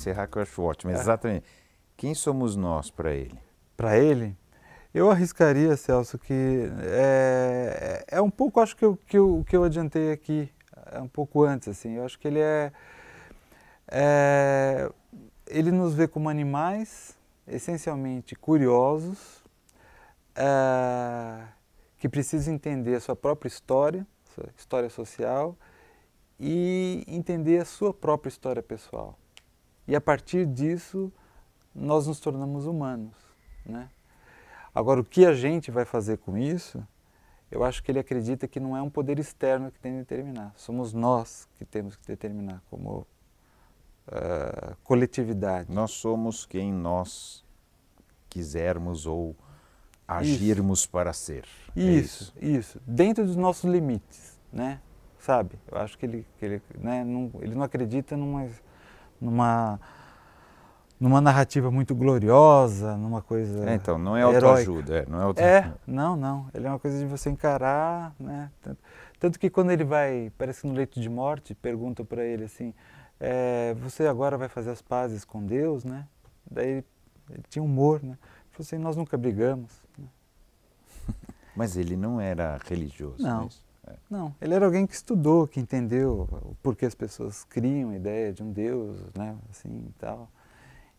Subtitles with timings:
[0.00, 0.92] encerrar que eu acho ótimo.
[0.92, 0.94] É.
[0.94, 1.44] Exatamente.
[1.96, 3.38] Quem somos nós para ele?
[3.76, 4.36] Para ele?
[4.92, 9.62] Eu arriscaria, Celso, que é, é um pouco, acho que o que, eu, que eu
[9.62, 10.50] adiantei aqui,
[10.90, 11.96] é um pouco antes, assim.
[11.96, 12.72] Eu acho que ele é,
[13.88, 14.90] é
[15.46, 19.44] ele nos vê como animais essencialmente curiosos,
[20.34, 21.44] é,
[21.98, 25.56] que precisam entender a sua própria história, sua história social,
[26.38, 29.18] e entender a sua própria história pessoal.
[29.86, 31.12] E a partir disso,
[31.74, 33.14] nós nos tornamos humanos.
[33.64, 33.88] Né?
[34.74, 36.86] Agora, o que a gente vai fazer com isso,
[37.50, 40.52] eu acho que ele acredita que não é um poder externo que tem que determinar.
[40.56, 43.06] Somos nós que temos que determinar como
[44.08, 45.72] uh, coletividade.
[45.72, 47.44] Nós somos quem nós
[48.28, 49.34] quisermos ou
[50.06, 50.90] agirmos isso.
[50.90, 51.44] para ser.
[51.74, 54.80] Isso, é isso, isso, Dentro dos nossos limites, né?
[55.18, 55.58] Sabe?
[55.70, 58.48] Eu acho que ele, que ele, né, não, ele não acredita numa,
[59.20, 59.80] numa,
[60.98, 63.68] numa narrativa muito gloriosa, numa coisa.
[63.68, 65.66] É, então, não é autoajuda, é, não é autoajuda.
[65.68, 66.48] É, não, não.
[66.54, 68.50] Ele é uma coisa de você encarar, né?
[69.18, 72.72] Tanto, que quando ele vai, parece que no leito de morte, perguntam para ele assim:
[73.18, 76.06] é, você agora vai fazer as pazes com Deus, né?
[76.50, 76.86] Daí ele,
[77.30, 78.12] ele tinha humor, né?
[78.12, 79.70] Ele falou assim: nós nunca brigamos.
[81.54, 83.44] Mas ele não era religioso, não.
[83.44, 83.69] Mas...
[83.90, 83.96] É.
[84.08, 88.32] Não, ele era alguém que estudou, que entendeu o porquê as pessoas criam a ideia
[88.32, 90.30] de um Deus, né, assim e tal.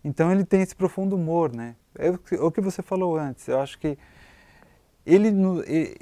[0.04, 1.76] Então ele tem esse profundo humor, né?
[1.96, 3.48] É o que você falou antes.
[3.48, 3.98] Eu acho que
[5.06, 5.30] ele,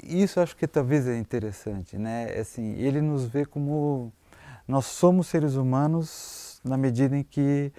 [0.02, 2.34] isso acho que talvez é interessante, né?
[2.36, 4.12] É assim, ele nos vê como
[4.66, 7.72] nós somos seres humanos na medida em que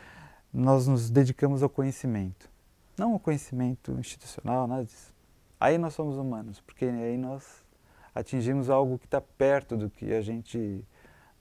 [0.54, 2.50] nós nos dedicamos ao conhecimento,
[2.98, 5.14] não ao conhecimento institucional, nada disso.
[5.60, 7.61] Aí nós somos humanos, porque aí nós
[8.14, 10.86] atingimos algo que está perto do que a gente,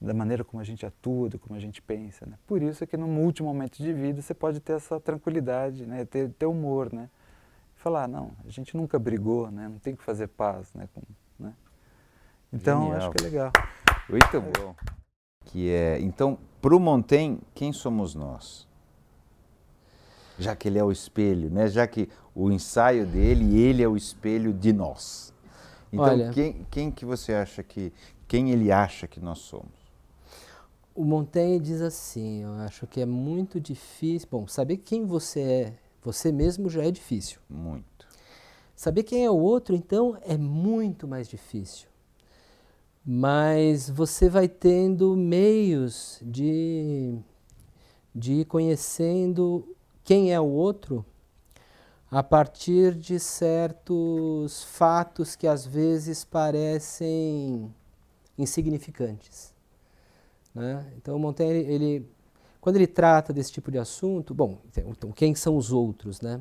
[0.00, 2.26] da maneira como a gente atua, do como a gente pensa.
[2.26, 2.38] Né?
[2.47, 6.04] Por isso é que no último momento de vida você pode ter essa tranquilidade, né?
[6.04, 7.10] ter, ter humor, né?
[7.75, 9.66] Falar, não, a gente nunca brigou, né?
[9.66, 10.86] Não tem que fazer paz, né?
[10.92, 11.00] Com,
[11.38, 11.54] né?
[12.53, 12.98] Então, Genial.
[12.98, 13.52] acho que é legal.
[14.06, 14.41] Muito é.
[14.41, 14.75] bom.
[15.47, 18.69] Que é, então, para o Montaigne, quem somos nós?
[20.38, 21.69] Já que ele é o espelho, né?
[21.69, 25.32] Já que o ensaio dele, ele é o espelho de nós.
[25.93, 27.93] Então, Olha, quem, quem que você acha que,
[28.28, 29.81] quem ele acha que nós somos?
[30.95, 35.73] O Montaigne diz assim, eu acho que é muito difícil, bom, saber quem você é,
[36.03, 37.41] você mesmo já é difícil.
[37.49, 38.06] Muito.
[38.77, 41.89] Saber quem é o outro, então, é muito mais difícil.
[43.05, 47.15] Mas você vai tendo meios de,
[48.15, 51.05] de ir conhecendo quem é o outro
[52.10, 57.72] a partir de certos fatos que às vezes parecem
[58.37, 59.54] insignificantes.
[60.53, 60.84] Né?
[60.97, 62.10] Então, Montaigne, ele,
[62.60, 66.41] quando ele trata desse tipo de assunto, bom, então quem são os outros, né?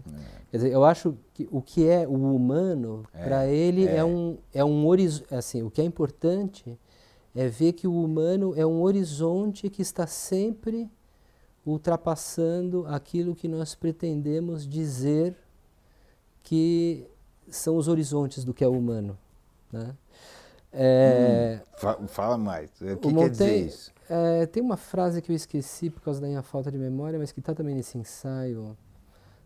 [0.52, 0.58] É.
[0.58, 3.98] Dizer, eu acho que o que é o humano é, para ele é.
[3.98, 4.04] é.
[4.04, 6.80] um é um horizonte, assim, o que é importante
[7.36, 10.90] é ver que o humano é um horizonte que está sempre
[11.64, 15.36] ultrapassando aquilo que nós pretendemos dizer
[16.50, 17.08] que
[17.48, 19.16] são os horizontes do que é o humano.
[19.72, 19.96] Né?
[20.74, 21.62] É,
[22.00, 22.72] hum, fala mais.
[22.82, 23.92] O que o quer dizer isso?
[24.10, 27.32] É, tem uma frase que eu esqueci por causa da minha falta de memória, mas
[27.32, 28.76] que está também nesse ensaio.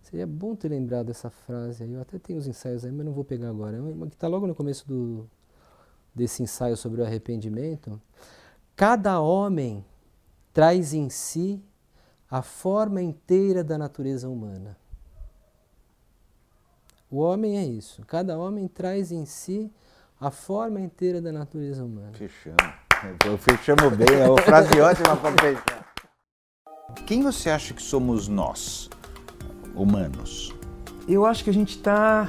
[0.02, 1.84] Seria bom ter lembrado essa frase.
[1.84, 3.76] Eu até tenho os ensaios aí, mas não vou pegar agora.
[3.76, 5.30] É uma que está logo no começo do,
[6.16, 8.02] desse ensaio sobre o arrependimento.
[8.78, 9.84] Cada homem
[10.54, 11.62] traz em si
[12.32, 14.78] a forma inteira da natureza humana.
[17.14, 18.02] O homem é isso.
[18.08, 19.72] Cada homem traz em si
[20.20, 22.12] a forma inteira da natureza humana.
[22.14, 22.58] Fechamos.
[23.40, 24.20] Fechamos bem.
[24.20, 25.94] É uma frase ótima para fechar.
[27.06, 28.90] Quem você acha que somos nós,
[29.76, 30.56] humanos?
[31.08, 32.28] Eu acho que a gente está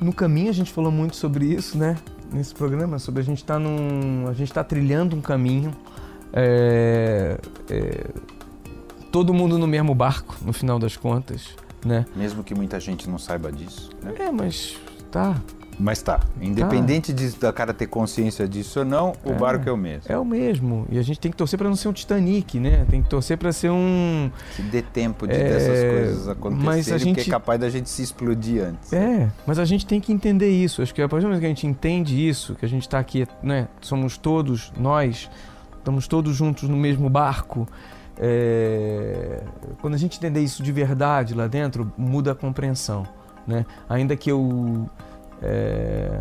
[0.00, 0.50] no caminho.
[0.50, 1.96] A gente falou muito sobre isso, né?
[2.32, 5.72] Nesse programa, sobre a gente estar tá num, a gente está trilhando um caminho.
[6.32, 7.38] É,
[7.70, 8.10] é,
[9.12, 12.06] todo mundo no mesmo barco, no final das contas né?
[12.14, 13.90] Mesmo que muita gente não saiba disso.
[14.02, 14.14] Né?
[14.18, 14.76] É, mas
[15.10, 15.40] tá.
[15.78, 16.20] Mas tá.
[16.40, 17.18] Independente tá.
[17.18, 20.02] De, da cara ter consciência disso ou não, o é, barco é o mesmo.
[20.08, 20.86] É o mesmo.
[20.90, 22.86] E a gente tem que torcer para não ser um Titanic, né?
[22.88, 24.30] Tem que torcer para ser um.
[24.54, 27.16] Que dê tempo de é, dessas coisas acontecerem, mas a gente...
[27.16, 28.92] porque é capaz da gente se explodir antes.
[28.92, 30.82] É, mas a gente tem que entender isso.
[30.82, 32.98] Acho que a partir do momento que a gente entende isso, que a gente está
[32.98, 33.68] aqui, né?
[33.80, 35.28] Somos todos nós,
[35.78, 37.66] estamos todos juntos no mesmo barco.
[38.18, 39.42] É,
[39.80, 43.06] quando a gente entender isso de verdade lá dentro, muda a compreensão.
[43.46, 43.66] Né?
[43.88, 44.88] Ainda que eu
[45.42, 46.20] é,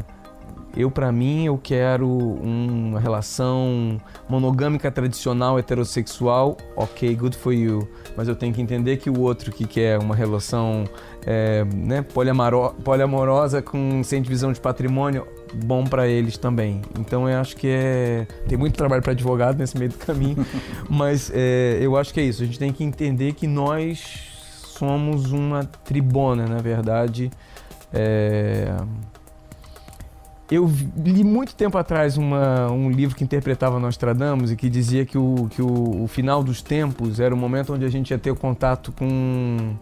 [0.76, 6.58] Eu, para mim, eu quero uma relação monogâmica tradicional heterossexual.
[6.76, 7.88] Ok, good for you.
[8.18, 10.86] Mas eu tenho que entender que o outro que quer uma relação
[11.26, 12.04] é, né,
[12.84, 16.82] poliamorosa com sem divisão de patrimônio, bom para eles também.
[17.00, 20.46] Então eu acho que é tem muito trabalho para advogado nesse meio do caminho,
[20.90, 22.44] mas é, eu acho que é isso.
[22.44, 24.32] A gente tem que entender que nós
[24.78, 27.32] somos uma tribona, na verdade.
[27.94, 28.76] É,
[30.52, 35.18] eu li muito tempo atrás uma, um livro que interpretava Nostradamus e que dizia que,
[35.18, 38.30] o, que o, o, final dos tempos era o momento onde a gente ia ter
[38.30, 39.74] o contato com,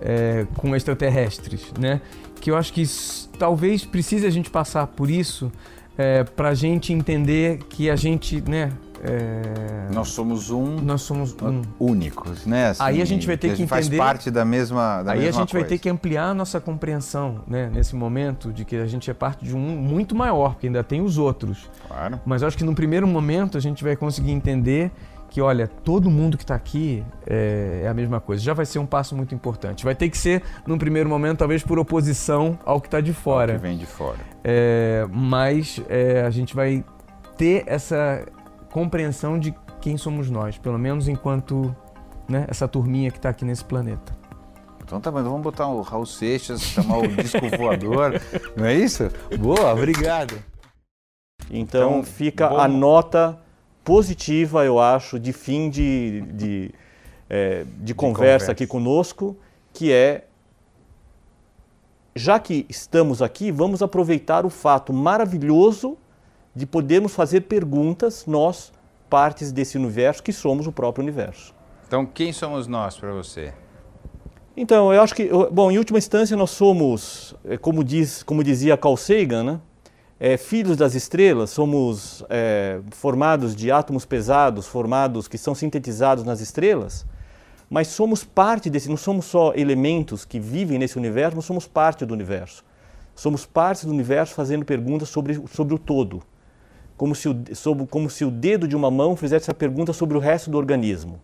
[0.00, 2.00] é, com extraterrestres, né?
[2.44, 5.50] Que eu acho que isso, talvez precise a gente passar por isso
[5.96, 8.70] é, para a gente entender que a gente, né?
[9.02, 9.88] É...
[9.90, 10.76] Nós somos um.
[10.76, 11.62] Nós somos um.
[11.80, 12.68] Únicos, né?
[12.68, 13.96] Assim, aí a gente vai ter que, que entender.
[13.96, 15.02] Faz parte da mesma.
[15.02, 15.66] Da aí mesma a gente coisa.
[15.66, 17.70] vai ter que ampliar a nossa compreensão, né?
[17.72, 21.00] Nesse momento de que a gente é parte de um muito maior, porque ainda tem
[21.00, 21.70] os outros.
[21.88, 22.20] Claro.
[22.26, 24.92] Mas eu acho que no primeiro momento a gente vai conseguir entender
[25.30, 28.42] que, olha, todo mundo que está aqui é, é, a mesma coisa.
[28.42, 29.84] Já vai ser um passo muito importante.
[29.84, 33.54] Vai ter que ser, num primeiro momento, talvez por oposição ao que está de fora.
[33.54, 34.18] Ao que vem de fora.
[34.42, 36.84] É, mas é, a gente vai
[37.36, 38.24] ter essa
[38.70, 41.74] compreensão de quem somos nós, pelo menos enquanto
[42.28, 44.16] né, essa turminha que está aqui nesse planeta.
[44.82, 48.20] Então tá bom, então vamos botar o Raul Seixas, chamar o disco voador,
[48.56, 49.10] não é isso?
[49.38, 50.34] Boa, obrigado.
[51.50, 52.58] Então, então fica bom.
[52.58, 53.38] a nota
[53.84, 56.70] positiva, eu acho, de fim de, de,
[57.28, 59.36] é, de, de conversa, conversa aqui conosco,
[59.72, 60.24] que é
[62.16, 65.98] já que estamos aqui, vamos aproveitar o fato maravilhoso
[66.54, 68.72] de podermos fazer perguntas, nós,
[69.10, 71.52] partes desse universo, que somos o próprio universo.
[71.86, 73.52] Então, quem somos nós para você?
[74.56, 78.76] Então, eu acho que, bom, em última instância, nós somos, é, como, diz, como dizia
[78.76, 79.60] Carl Sagan, né?
[80.26, 86.40] É, filhos das estrelas, somos é, formados de átomos pesados, formados que são sintetizados nas
[86.40, 87.04] estrelas,
[87.68, 92.06] mas somos parte desse, não somos só elementos que vivem nesse universo, mas somos parte
[92.06, 92.64] do universo.
[93.14, 96.22] Somos parte do universo fazendo perguntas sobre, sobre o todo
[96.96, 100.16] como se, o, sobre, como se o dedo de uma mão fizesse a pergunta sobre
[100.16, 101.20] o resto do organismo.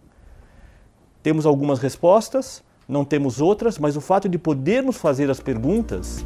[1.22, 6.22] Temos algumas respostas, não temos outras, mas o fato de podermos fazer as perguntas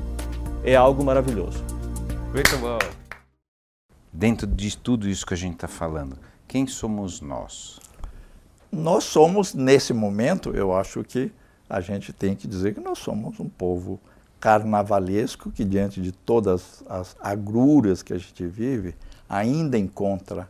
[0.65, 1.74] é algo maravilhoso.
[2.35, 2.79] Muito bom.
[4.13, 7.79] Dentro de tudo isso que a gente está falando, quem somos nós?
[8.73, 11.31] Nós somos, nesse momento, eu acho que
[11.71, 14.01] a gente tem que dizer que nós somos um povo
[14.41, 18.97] carnavalesco que, diante de todas as agruras que a gente vive,
[19.29, 20.49] ainda encontra,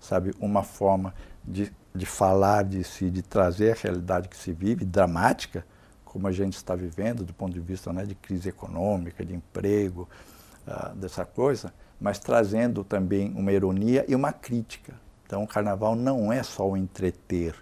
[0.00, 4.86] sabe, uma forma de, de falar de si, de trazer a realidade que se vive,
[4.86, 5.66] dramática,
[6.02, 10.08] como a gente está vivendo, do ponto de vista né, de crise econômica, de emprego,
[10.66, 14.94] uh, dessa coisa, mas trazendo também uma ironia e uma crítica.
[15.24, 17.54] Então, o carnaval não é só o entreter,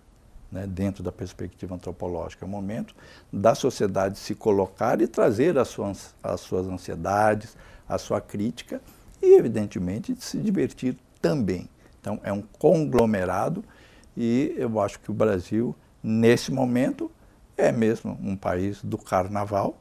[0.51, 2.95] né, dentro da perspectiva antropológica, é o momento
[3.33, 7.56] da sociedade se colocar e trazer as suas, as suas ansiedades,
[7.89, 8.81] a sua crítica
[9.23, 11.69] e, evidentemente, de se divertir também.
[12.00, 13.64] Então, é um conglomerado
[14.17, 17.11] e eu acho que o Brasil, nesse momento,
[17.57, 19.78] é mesmo um país do carnaval,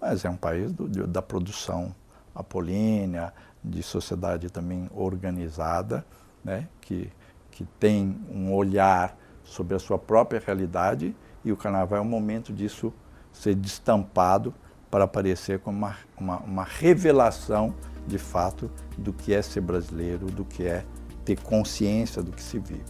[0.00, 1.94] mas é um país do, da produção
[2.34, 3.32] apolínea,
[3.62, 6.04] de sociedade também organizada,
[6.42, 7.10] né, que,
[7.50, 12.52] que tem um olhar sobre a sua própria realidade e o carnaval é um momento
[12.52, 12.92] disso
[13.32, 14.54] ser destampado
[14.90, 17.74] para aparecer como uma, uma, uma revelação
[18.06, 20.84] de fato, do que é ser brasileiro, do que é
[21.24, 22.82] ter consciência do que se vive.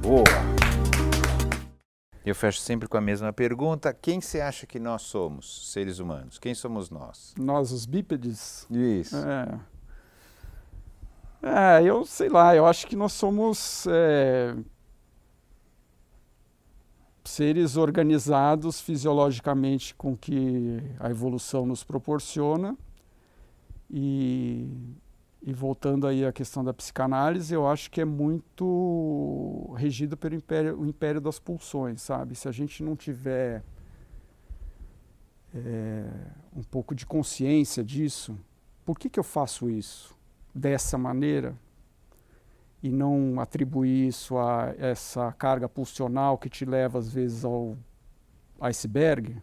[0.00, 0.24] Boa!
[2.28, 3.94] Eu fecho sempre com a mesma pergunta.
[3.94, 6.38] Quem você acha que nós somos, seres humanos?
[6.38, 7.34] Quem somos nós?
[7.38, 8.66] Nós, os bípedes?
[8.70, 9.16] Isso.
[9.16, 9.60] É,
[11.42, 14.54] é eu sei lá, eu acho que nós somos é,
[17.24, 22.76] seres organizados fisiologicamente com que a evolução nos proporciona
[23.90, 24.68] e,
[25.42, 30.78] e voltando aí à questão da psicanálise, eu acho que é muito regido pelo império,
[30.78, 32.34] o império das pulsões, sabe?
[32.34, 33.62] Se a gente não tiver
[35.54, 36.04] é,
[36.54, 38.38] um pouco de consciência disso,
[38.84, 40.16] por que, que eu faço isso
[40.54, 41.56] dessa maneira
[42.82, 47.76] e não atribuir isso a essa carga pulsional que te leva às vezes ao
[48.60, 49.36] iceberg,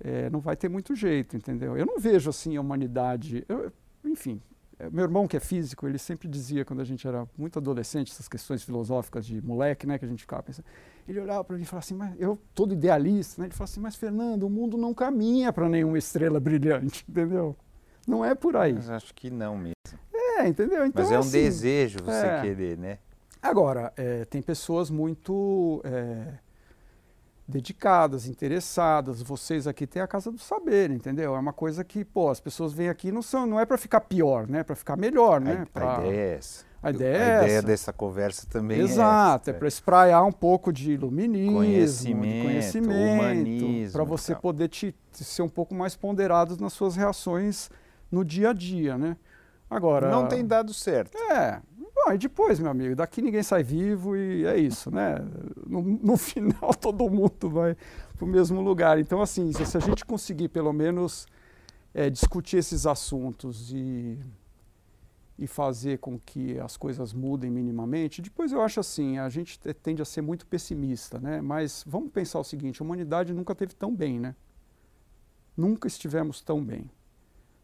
[0.00, 1.76] é, não vai ter muito jeito, entendeu?
[1.76, 3.44] Eu não vejo assim a humanidade.
[3.48, 3.72] Eu,
[4.04, 4.40] enfim,
[4.92, 8.28] meu irmão que é físico, ele sempre dizia quando a gente era muito adolescente, essas
[8.28, 10.66] questões filosóficas de moleque, né, que a gente ficava pensando.
[11.08, 13.46] Ele olhava para mim e falava assim, mas eu todo idealista, né?
[13.46, 17.56] Ele falava assim, mas Fernando, o mundo não caminha para nenhuma estrela brilhante, entendeu?
[18.06, 18.74] Não é por aí.
[18.74, 19.74] Mas acho que não mesmo.
[20.38, 20.84] É, entendeu?
[20.84, 22.40] Então, Mas é um assim, desejo você é.
[22.42, 22.98] querer, né?
[23.40, 26.34] Agora, é, tem pessoas muito é,
[27.48, 29.22] dedicadas, interessadas.
[29.22, 31.34] Vocês aqui têm a Casa do Saber, entendeu?
[31.34, 34.00] É uma coisa que, pô, as pessoas vêm aqui não são, não é para ficar
[34.00, 34.60] pior, né?
[34.60, 35.62] É para ficar melhor, né?
[35.62, 36.64] A, Pra- a ideia é essa.
[36.82, 37.66] a ideia é a ideia essa.
[37.66, 43.20] dessa conversa também Exato, é é para espraiar um pouco de iluminismo, Conhecimento, de conhecimento,
[43.22, 44.42] humanismo para você tal.
[44.42, 47.70] poder te, te ser um pouco mais ponderado nas suas reações
[48.10, 49.16] no dia a dia, né?
[49.68, 51.16] Agora Não tem dado certo.
[51.18, 51.60] É.
[51.96, 55.16] Bom, e depois, meu amigo, daqui ninguém sai vivo e é isso, né?
[55.66, 57.74] No, no final todo mundo vai
[58.16, 58.98] para o mesmo lugar.
[58.98, 61.26] Então, assim, se, a gente conseguir pelo menos
[61.94, 64.18] é, discutir esses assuntos e,
[65.38, 69.74] e fazer com que as coisas mudem minimamente, depois eu acho assim, a gente te-
[69.74, 71.40] tende a ser muito pessimista, né?
[71.42, 74.34] Mas vamos pensar o seguinte, a humanidade nunca teve tão bem, né?
[75.56, 76.90] Nunca estivemos tão bem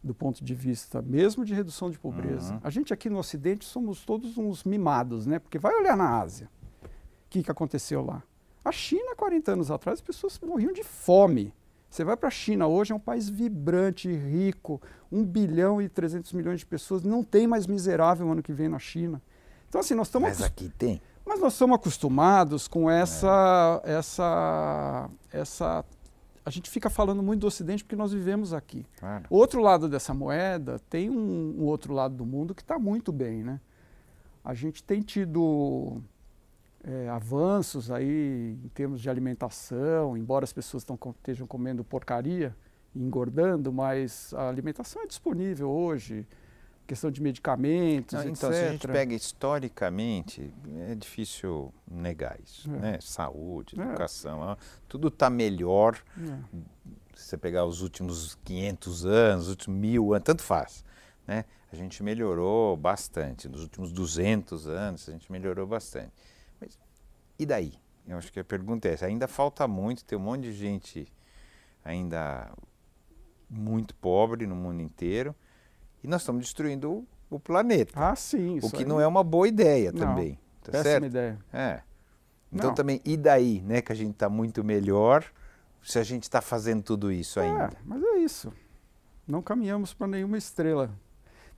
[0.03, 2.55] do ponto de vista mesmo de redução de pobreza.
[2.55, 2.61] Uhum.
[2.65, 5.39] A gente aqui no Ocidente somos todos uns mimados, né?
[5.39, 6.51] Porque vai olhar na Ásia.
[6.85, 6.89] O
[7.31, 8.23] que, que aconteceu lá?
[8.65, 11.55] A China, 40 anos atrás, as pessoas morriam de fome.
[11.89, 14.81] Você vai para a China hoje, é um país vibrante, rico,
[15.11, 18.79] 1 bilhão e 300 milhões de pessoas, não tem mais miserável ano que vem na
[18.79, 19.21] China.
[19.69, 21.03] Então, assim, nós estamos Mas aqui tem.
[21.27, 25.85] mas nós somos acostumados com essa, essa, essa.
[26.45, 28.85] A gente fica falando muito do Ocidente porque nós vivemos aqui.
[28.99, 29.25] Claro.
[29.31, 33.43] Outro lado dessa moeda tem um, um outro lado do mundo que está muito bem,
[33.45, 33.61] né?
[34.45, 36.03] A gente tem tido
[36.83, 42.55] é, avanços aí em termos de alimentação, embora as pessoas tão, estejam comendo porcaria
[42.95, 46.27] engordando, mas a alimentação é disponível hoje,
[46.87, 48.37] questão de medicamentos, Não, etc.
[48.37, 50.53] então, se a gente pega historicamente,
[50.89, 52.71] é difícil negar isso.
[52.71, 52.79] É.
[52.79, 52.99] Né?
[53.01, 53.83] Saúde, É.
[53.83, 54.59] educação, ah,
[54.89, 56.03] tudo está melhor.
[56.19, 56.59] É.
[57.15, 60.85] Se você pegar os últimos 500 anos, os últimos mil anos, tanto faz.
[61.27, 61.45] Né?
[61.73, 63.49] A gente melhorou bastante.
[63.49, 66.13] Nos últimos 200 anos, a gente melhorou bastante.
[66.61, 66.79] Mas
[67.39, 67.75] e daí?
[68.07, 69.07] Eu acho que a pergunta é essa.
[69.07, 71.07] Ainda falta muito, tem um monte de gente
[71.85, 72.53] ainda
[73.49, 75.35] muito pobre no mundo inteiro.
[76.03, 77.93] E nós estamos destruindo o, planeta.
[77.97, 78.59] Ah, sim.
[78.63, 80.39] o que não é uma boa ideia também.
[80.63, 81.07] Tá péssima certo?
[81.07, 81.39] ideia.
[81.53, 81.81] É.
[82.53, 82.75] Então Não.
[82.75, 85.25] também, e daí, né, que a gente está muito melhor
[85.83, 87.65] se a gente está fazendo tudo isso ainda?
[87.65, 88.53] É, mas é isso.
[89.27, 90.91] Não caminhamos para nenhuma estrela.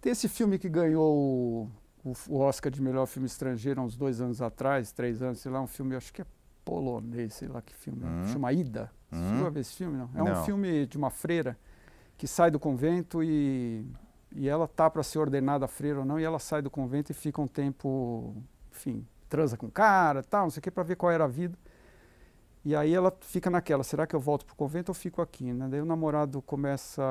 [0.00, 1.68] Tem esse filme que ganhou
[2.04, 5.50] o, o- Oscar de melhor filme estrangeiro há uns dois anos atrás, três anos, sei
[5.50, 6.26] lá, um filme, acho que é
[6.64, 8.06] polonês, sei lá que filme, é.
[8.06, 8.26] Hum.
[8.28, 8.90] chama Ida.
[9.10, 9.28] Você Hum.
[9.30, 9.96] chegou a ver esse filme?
[9.98, 10.10] Não.
[10.14, 10.44] É um Não.
[10.44, 11.58] filme de uma freira
[12.16, 13.84] que sai do convento e,
[14.34, 17.14] e ela tá para ser ordenada freira ou não, e ela sai do convento e
[17.14, 18.34] fica um tempo,
[18.72, 21.28] enfim, transa com o cara, tal, não sei o que, para ver qual era a
[21.28, 21.56] vida.
[22.64, 25.52] E aí ela fica naquela, será que eu volto pro convento ou fico aqui?
[25.52, 25.68] Né?
[25.68, 27.02] Daí o namorado começa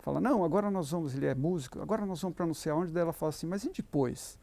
[0.00, 2.72] a falar, não, agora nós vamos, ele é músico, agora nós vamos para não sei
[2.72, 4.38] aonde, daí ela fala assim, mas e depois?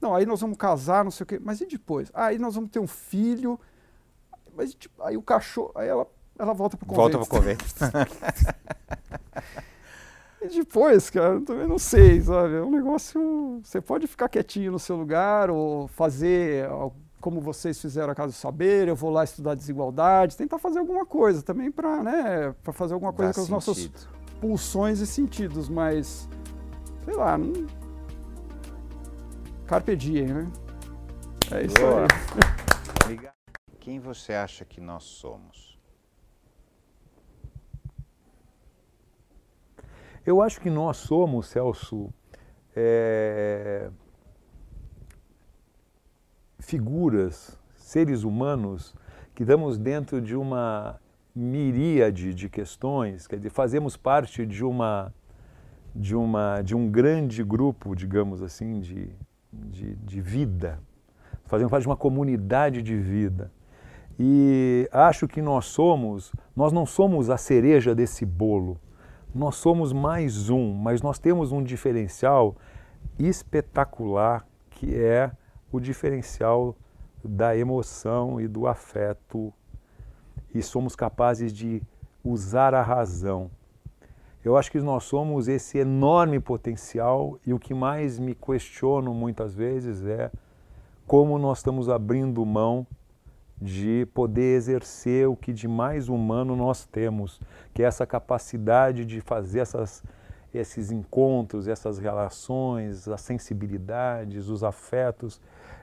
[0.00, 2.10] Não, aí nós vamos casar, não sei o quê, mas e depois?
[2.14, 3.60] Ah, aí nós vamos ter um filho,
[4.56, 6.06] mas de- aí o cachorro, aí ela,
[6.38, 7.18] ela volta pro convento.
[7.18, 7.64] Volta para o convento.
[10.44, 12.56] E depois, cara, eu também não sei, sabe?
[12.56, 13.60] É um negócio.
[13.62, 16.68] Você pode ficar quietinho no seu lugar ou fazer
[17.24, 21.06] como vocês fizeram a Casa do Saber, eu vou lá estudar desigualdade, tentar fazer alguma
[21.06, 24.08] coisa também para né, pra fazer alguma coisa Dá com as nossas sentido.
[24.42, 26.28] pulsões e sentidos, mas
[27.02, 27.66] sei lá, não...
[29.66, 30.52] Carpe diem, né?
[31.50, 32.06] É isso Boa.
[33.08, 33.18] aí.
[33.80, 35.63] Quem você acha que nós somos?
[40.26, 42.12] Eu acho que nós somos, Celso,
[42.74, 43.90] é,
[46.58, 48.94] figuras, seres humanos,
[49.34, 50.98] que estamos dentro de uma
[51.34, 55.12] miríade de questões, quer dizer, fazemos parte de uma
[55.94, 59.10] de uma de um grande grupo, digamos assim, de,
[59.52, 60.80] de, de vida.
[61.44, 63.52] Fazemos parte de uma comunidade de vida.
[64.18, 68.80] E acho que nós somos, nós não somos a cereja desse bolo.
[69.34, 72.54] Nós somos mais um, mas nós temos um diferencial
[73.18, 75.32] espetacular que é
[75.72, 76.76] o diferencial
[77.24, 79.52] da emoção e do afeto.
[80.54, 81.82] E somos capazes de
[82.22, 83.50] usar a razão.
[84.44, 89.52] Eu acho que nós somos esse enorme potencial e o que mais me questiono muitas
[89.52, 90.30] vezes é
[91.08, 92.86] como nós estamos abrindo mão
[93.60, 97.40] de poder exercer o que de mais humano nós temos,
[97.72, 100.02] que é essa capacidade de fazer essas,
[100.52, 105.40] esses encontros, essas relações, as sensibilidades, os afetos.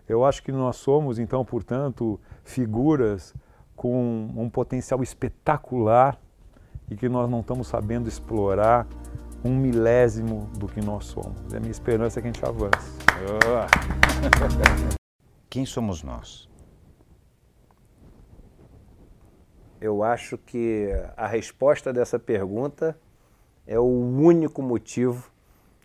[0.08, 3.34] Eu acho que nós somos, então, portanto, figuras
[3.76, 6.20] com um potencial espetacular
[6.90, 8.86] e que nós não estamos sabendo explorar
[9.44, 11.52] um milésimo do que nós somos.
[11.52, 12.92] E a minha esperança é que a gente avance.
[15.50, 16.51] Quem somos nós?
[19.82, 22.96] Eu acho que a resposta dessa pergunta
[23.66, 25.32] é o único motivo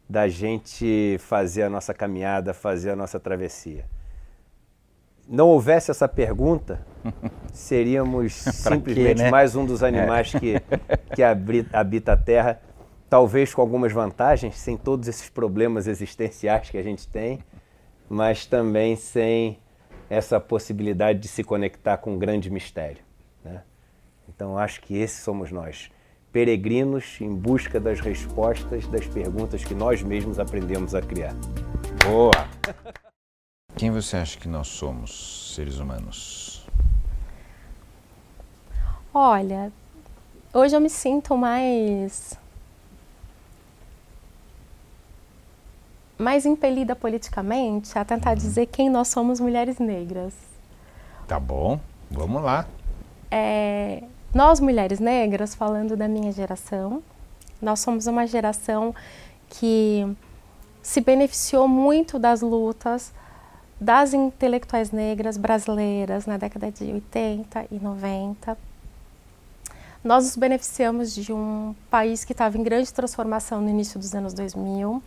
[0.07, 3.87] da gente fazer a nossa caminhada, fazer a nossa travessia.
[5.27, 6.87] Não houvesse essa pergunta,
[7.55, 9.31] seríamos simplesmente quê, né?
[9.31, 10.61] mais um dos animais que,
[11.17, 12.61] que habri- habita a Terra,
[13.09, 17.39] talvez com algumas vantagens, sem todos esses problemas existenciais que a gente tem,
[18.11, 19.59] mas também sem
[20.11, 23.06] essa possibilidade de se conectar com um grande mistério.
[24.29, 25.91] Então acho que esses somos nós,
[26.33, 31.35] peregrinos em busca das respostas das perguntas que nós mesmos aprendemos a criar.
[32.05, 32.33] Boa!
[33.77, 36.67] Quem você acha que nós somos, seres humanos?
[39.13, 39.71] Olha,
[40.53, 42.39] hoje eu me sinto mais.
[46.19, 50.35] mais impelida politicamente a tentar dizer quem nós somos mulheres negras.
[51.29, 51.79] Tá bom,
[52.11, 52.67] vamos lá.
[53.31, 54.03] É,
[54.37, 57.03] nós, mulheres negras, falando da minha geração,
[57.61, 58.95] nós somos uma geração
[59.49, 60.07] que
[60.83, 63.15] se beneficiou muito das lutas
[63.81, 68.59] das intelectuais negras brasileiras na década de 80 e 90.
[70.05, 74.35] Nós nos beneficiamos de um país que estava em grande transformação no início dos anos
[74.35, 75.03] 2000,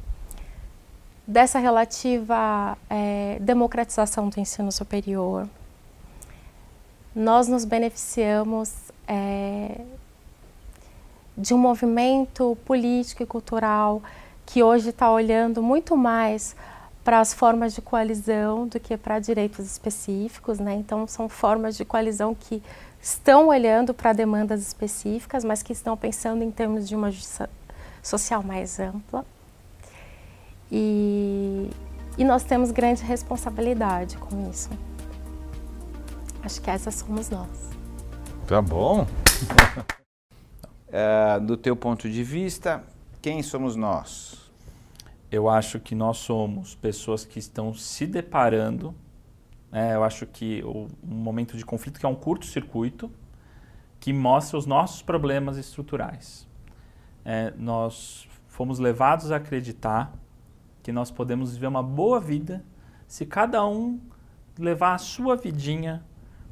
[1.27, 5.47] dessa relativa eh, democratização do ensino superior.
[7.15, 9.81] Nós nos beneficiamos eh,
[11.35, 14.03] de um movimento político e cultural
[14.45, 16.55] que hoje está olhando muito mais
[17.03, 20.75] para as formas de coalizão do que para direitos específicos, né?
[20.75, 22.61] Então são formas de coalizão que
[23.01, 27.49] estão olhando para demandas específicas, mas que estão pensando em termos de uma justiça
[28.03, 29.25] social mais ampla.
[30.71, 31.69] E,
[32.17, 34.69] e nós temos grande responsabilidade com isso.
[36.43, 37.68] Acho que essas somos nós.
[38.49, 39.05] Tá bom.
[40.91, 42.83] É, do teu ponto de vista,
[43.21, 44.51] quem somos nós?
[45.31, 48.95] Eu acho que nós somos pessoas que estão se deparando.
[49.71, 49.93] né?
[49.93, 53.11] eu acho que o, um momento de conflito que é um curto-circuito
[53.99, 56.47] que mostra os nossos problemas estruturais.
[57.23, 60.11] É, nós fomos levados a acreditar
[60.81, 62.65] que nós podemos viver uma boa vida
[63.07, 63.99] se cada um
[64.57, 66.03] levar a sua vidinha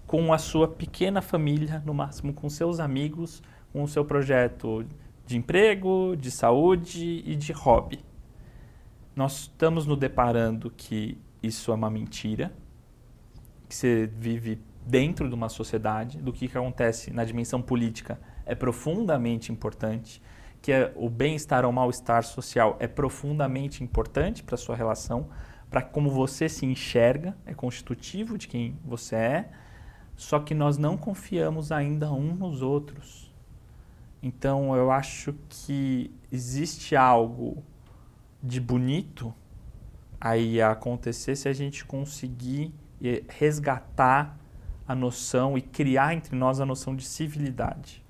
[0.08, 3.44] com a sua pequena família, no máximo com seus amigos,
[3.74, 4.86] com o seu projeto
[5.26, 8.00] de emprego, de saúde e de hobby.
[9.14, 12.54] Nós estamos nos deparando que isso é uma mentira,
[13.68, 18.56] que você vive dentro de uma sociedade, do que, que acontece na dimensão política é
[18.56, 20.22] profundamente importante,
[20.62, 25.28] que é, o bem-estar ou mal-estar social é profundamente importante para a sua relação,
[25.70, 29.50] para como você se enxerga, é constitutivo de quem você é,
[30.18, 33.32] só que nós não confiamos ainda um nos outros.
[34.22, 37.64] Então eu acho que existe algo
[38.42, 39.34] de bonito
[40.20, 44.36] aí a acontecer se a gente conseguir eh, resgatar
[44.88, 48.04] a noção e criar entre nós a noção de civilidade.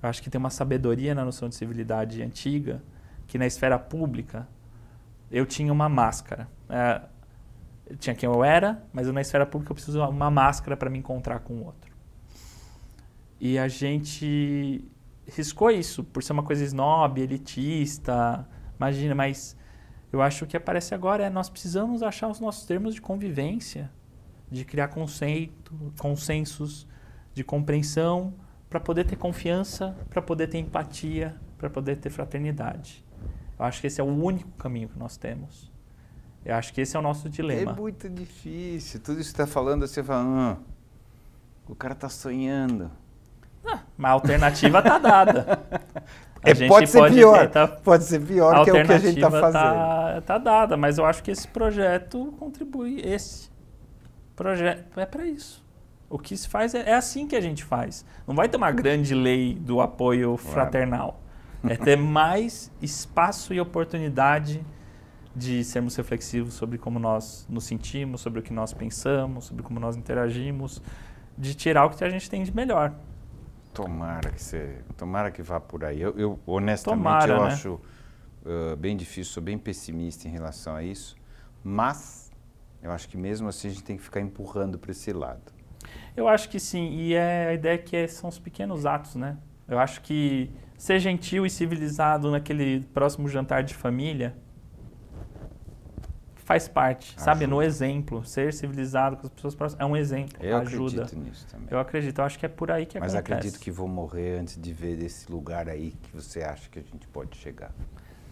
[0.00, 2.80] Eu acho que tem uma sabedoria na noção de civilidade antiga
[3.26, 4.46] que na esfera pública
[5.30, 6.48] eu tinha uma máscara.
[6.68, 7.02] É,
[7.98, 11.40] tinha quem eu era, mas na esfera pública eu preciso uma máscara para me encontrar
[11.40, 11.96] com o outro.
[13.40, 14.84] E a gente
[15.26, 18.46] riscou isso por ser uma coisa snob, elitista,
[18.76, 19.56] imagina, mas
[20.12, 23.90] eu acho que aparece agora é nós precisamos achar os nossos termos de convivência,
[24.50, 26.86] de criar conceito, consensos,
[27.34, 28.34] de compreensão,
[28.68, 33.04] para poder ter confiança, para poder ter empatia, para poder ter fraternidade.
[33.58, 35.70] Eu acho que esse é o único caminho que nós temos.
[36.48, 37.72] Eu acho que esse é o nosso dilema.
[37.72, 39.00] É muito difícil.
[39.00, 40.56] Tudo isso que está falando, você fala, ah,
[41.68, 42.90] o cara está sonhando.
[43.66, 45.60] Ah, mas a alternativa está dada.
[46.40, 48.98] A É, gente pode ser pior, tentar- pode ser pior que é o que a
[48.98, 49.74] gente está alternativa fazendo.
[49.74, 53.00] Tá, tá dada, mas eu acho que esse projeto contribui.
[53.04, 53.50] Esse
[54.36, 55.62] projeto é para isso.
[56.08, 58.04] O que se faz é, é assim que a gente faz.
[58.26, 61.20] Não vai ter uma grande lei do apoio fraternal.
[61.68, 64.64] É ter mais espaço e oportunidade
[65.38, 69.78] de sermos reflexivos sobre como nós nos sentimos, sobre o que nós pensamos, sobre como
[69.78, 70.82] nós interagimos,
[71.36, 72.92] de tirar o que a gente tem de melhor.
[73.72, 76.00] Tomara que você, tomara que vá por aí.
[76.00, 77.46] Eu, eu, honestamente Tomara, eu né?
[77.46, 77.80] acho
[78.44, 81.16] uh, bem difícil, sou bem pessimista em relação a isso,
[81.62, 82.32] mas
[82.82, 85.52] eu acho que mesmo assim a gente tem que ficar empurrando para esse lado.
[86.16, 89.36] Eu acho que sim, e é a ideia que é- são os pequenos atos, né?
[89.68, 94.34] Eu acho que ser gentil e civilizado naquele próximo jantar de família
[96.48, 97.22] faz parte, ajuda.
[97.22, 97.46] sabe?
[97.46, 101.02] No exemplo, ser civilizado com as pessoas próximas é um exemplo, eu ajuda.
[101.02, 101.68] acredito nisso também.
[101.70, 103.30] Eu acredito, eu acho que é por aí que Mas acontece.
[103.30, 106.78] Mas acredito que vou morrer antes de ver esse lugar aí que você acha que
[106.78, 107.70] a gente pode chegar.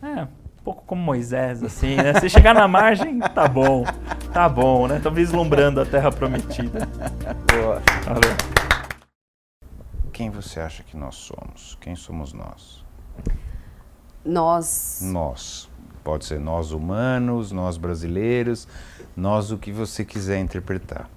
[0.02, 0.28] É, um
[0.64, 2.18] pouco como Moisés, assim, né?
[2.18, 3.84] Se chegar na margem, tá bom,
[4.32, 4.98] tá bom, né?
[4.98, 6.88] Tô vislumbrando a terra prometida.
[7.52, 7.82] Boa.
[8.06, 8.34] Valeu.
[10.10, 11.76] Quem você acha que nós somos?
[11.82, 12.82] Quem somos nós?
[14.24, 15.00] Nós.
[15.02, 15.68] Nós.
[16.06, 18.68] Pode ser nós humanos, nós brasileiros,
[19.16, 21.10] nós o que você quiser interpretar.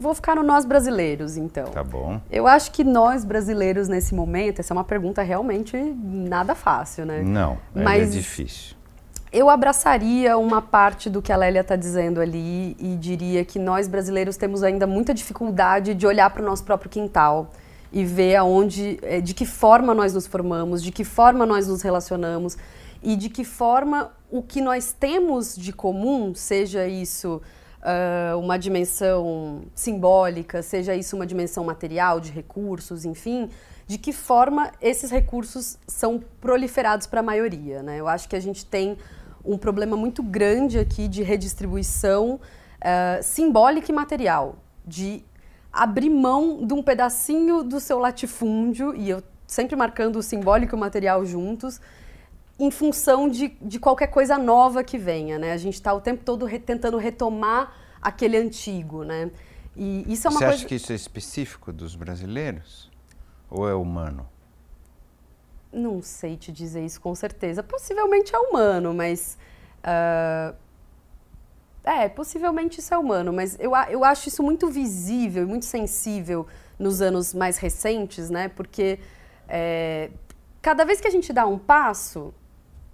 [0.00, 1.66] Vou ficar no nós brasileiros, então.
[1.66, 2.18] Tá bom.
[2.30, 7.20] Eu acho que nós brasileiros nesse momento, essa é uma pergunta realmente nada fácil, né?
[7.20, 8.74] Não, Mas é difícil.
[9.30, 13.88] Eu abraçaria uma parte do que a Lélia está dizendo ali e diria que nós
[13.88, 17.52] brasileiros temos ainda muita dificuldade de olhar para o nosso próprio quintal
[17.92, 21.82] e ver aonde, eh, de que forma nós nos formamos, de que forma nós nos
[21.82, 22.56] relacionamos
[23.02, 27.40] e de que forma o que nós temos de comum, seja isso
[27.82, 33.48] uh, uma dimensão simbólica, seja isso uma dimensão material, de recursos, enfim,
[33.86, 37.82] de que forma esses recursos são proliferados para a maioria.
[37.82, 38.00] Né?
[38.00, 38.96] Eu acho que a gente tem
[39.44, 45.24] um problema muito grande aqui de redistribuição uh, simbólica e material, de
[45.72, 50.76] abrir mão de um pedacinho do seu latifúndio, e eu sempre marcando o simbólico e
[50.76, 51.80] o material juntos,
[52.58, 55.52] em função de, de qualquer coisa nova que venha, né?
[55.52, 59.30] A gente está o tempo todo re, tentando retomar aquele antigo, né?
[59.76, 60.58] E isso é uma Você coisa...
[60.60, 62.90] acha que isso é específico dos brasileiros?
[63.50, 64.26] Ou é humano?
[65.70, 67.62] Não sei te dizer isso com certeza.
[67.62, 69.38] Possivelmente é humano, mas...
[69.82, 70.56] Uh...
[71.84, 76.44] É, possivelmente isso é humano, mas eu, eu acho isso muito visível e muito sensível
[76.76, 78.48] nos anos mais recentes, né?
[78.48, 78.98] Porque
[79.48, 80.10] é,
[80.60, 82.34] cada vez que a gente dá um passo,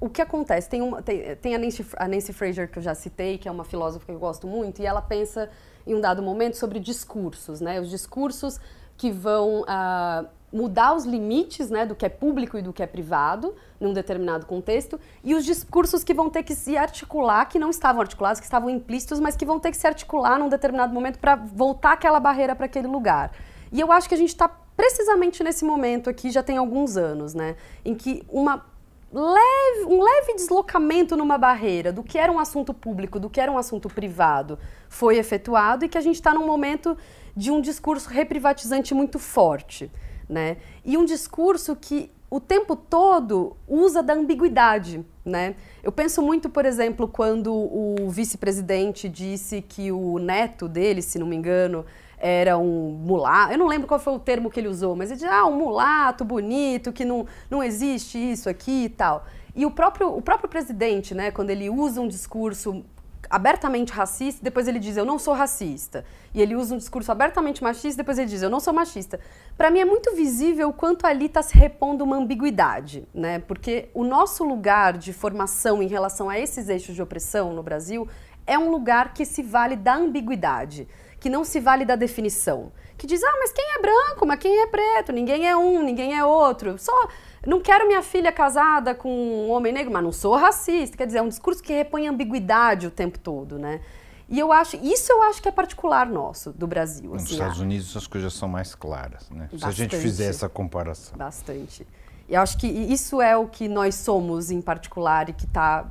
[0.02, 0.68] o que acontece?
[0.68, 3.52] Tem, uma, tem, tem a, Nancy, a Nancy Fraser, que eu já citei, que é
[3.52, 5.48] uma filósofa que eu gosto muito, e ela pensa
[5.86, 7.80] em um dado momento sobre discursos, né?
[7.80, 8.58] Os discursos
[8.96, 12.86] que vão uh, mudar os limites né, do que é público e do que é
[12.86, 17.70] privado num determinado contexto, e os discursos que vão ter que se articular, que não
[17.70, 21.20] estavam articulados, que estavam implícitos, mas que vão ter que se articular num determinado momento
[21.20, 23.30] para voltar aquela barreira para aquele lugar.
[23.70, 27.34] E eu acho que a gente está precisamente nesse momento aqui, já tem alguns anos,
[27.34, 27.54] né?
[27.84, 28.71] Em que uma
[29.20, 33.52] leve, um leve deslocamento numa barreira do que era um assunto público, do que era
[33.52, 36.96] um assunto privado, foi efetuado e que a gente está num momento
[37.36, 39.90] de um discurso reprivatizante muito forte.
[40.28, 40.56] Né?
[40.84, 45.04] E um discurso que o tempo todo usa da ambiguidade.
[45.22, 45.54] Né?
[45.82, 51.26] Eu penso muito, por exemplo, quando o vice-presidente disse que o neto dele, se não
[51.26, 51.84] me engano,
[52.24, 55.18] era um mulato, eu não lembro qual foi o termo que ele usou, mas ele
[55.18, 59.26] disse, ah, um mulato bonito, que não, não existe isso aqui e tal.
[59.56, 62.84] E o próprio, o próprio presidente, né, quando ele usa um discurso
[63.28, 66.04] abertamente racista, depois ele diz, eu não sou racista.
[66.32, 69.18] E ele usa um discurso abertamente machista, depois ele diz, eu não sou machista.
[69.56, 73.40] Para mim é muito visível o quanto ali está se repondo uma ambiguidade, né?
[73.40, 78.06] Porque o nosso lugar de formação em relação a esses eixos de opressão no Brasil
[78.46, 80.86] é um lugar que se vale da ambiguidade
[81.22, 82.72] que não se vale da definição.
[82.98, 85.12] Que diz, ah, mas quem é branco, mas quem é preto?
[85.12, 86.76] Ninguém é um, ninguém é outro.
[86.78, 87.08] Só
[87.46, 90.96] não quero minha filha casada com um homem negro, mas não sou racista.
[90.96, 93.80] Quer dizer, é um discurso que repõe ambiguidade o tempo todo, né?
[94.28, 97.12] E eu acho, isso eu acho que é particular nosso, do Brasil.
[97.12, 99.42] Nos assim, Estados ah, Unidos as coisas são mais claras, né?
[99.42, 101.16] Bastante, Se a gente fizer essa comparação.
[101.16, 101.86] Bastante.
[102.28, 105.88] E eu acho que isso é o que nós somos em particular e que está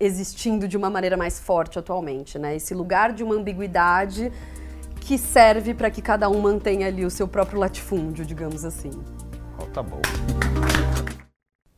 [0.00, 2.56] existindo de uma maneira mais forte atualmente, né?
[2.56, 4.32] Esse lugar de uma ambiguidade
[5.02, 8.90] que serve para que cada um mantenha ali o seu próprio latifúndio, digamos assim.
[9.60, 10.00] Oh, tá bom.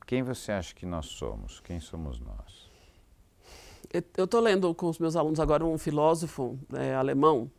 [0.06, 1.60] Quem você acha que nós somos?
[1.60, 2.70] Quem somos nós?
[4.16, 7.50] Eu estou lendo com os meus alunos agora um filósofo é, alemão,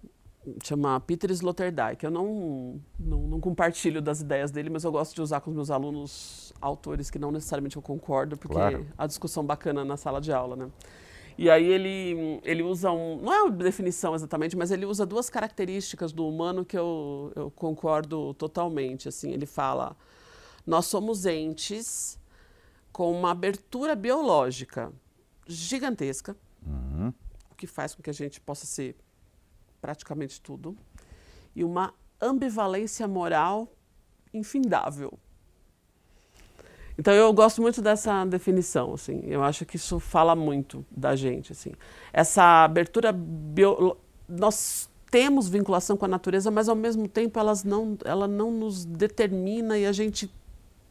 [0.63, 2.03] chama Peter Sloterdijk.
[2.03, 5.55] Eu não, não, não, compartilho das ideias dele, mas eu gosto de usar com os
[5.55, 8.85] meus alunos autores que não necessariamente eu concordo, porque claro.
[8.97, 10.69] a discussão bacana na sala de aula, né?
[11.37, 13.17] E aí ele, ele usa um.
[13.21, 17.51] Não é uma definição exatamente, mas ele usa duas características do humano que eu, eu
[17.51, 19.09] concordo totalmente.
[19.09, 19.97] Assim, ele fala:
[20.65, 22.17] nós somos entes
[22.91, 24.91] com uma abertura biológica
[25.45, 27.13] gigantesca, uhum.
[27.51, 28.95] o que faz com que a gente possa ser
[29.81, 30.75] praticamente tudo,
[31.55, 33.71] e uma ambivalência moral
[34.33, 35.19] infindável.
[36.97, 39.21] Então eu gosto muito dessa definição, assim.
[39.25, 41.71] Eu acho que isso fala muito da gente, assim.
[42.13, 43.97] Essa abertura bio...
[44.27, 48.85] nós temos vinculação com a natureza, mas ao mesmo tempo elas não, ela não nos
[48.85, 50.31] determina e a gente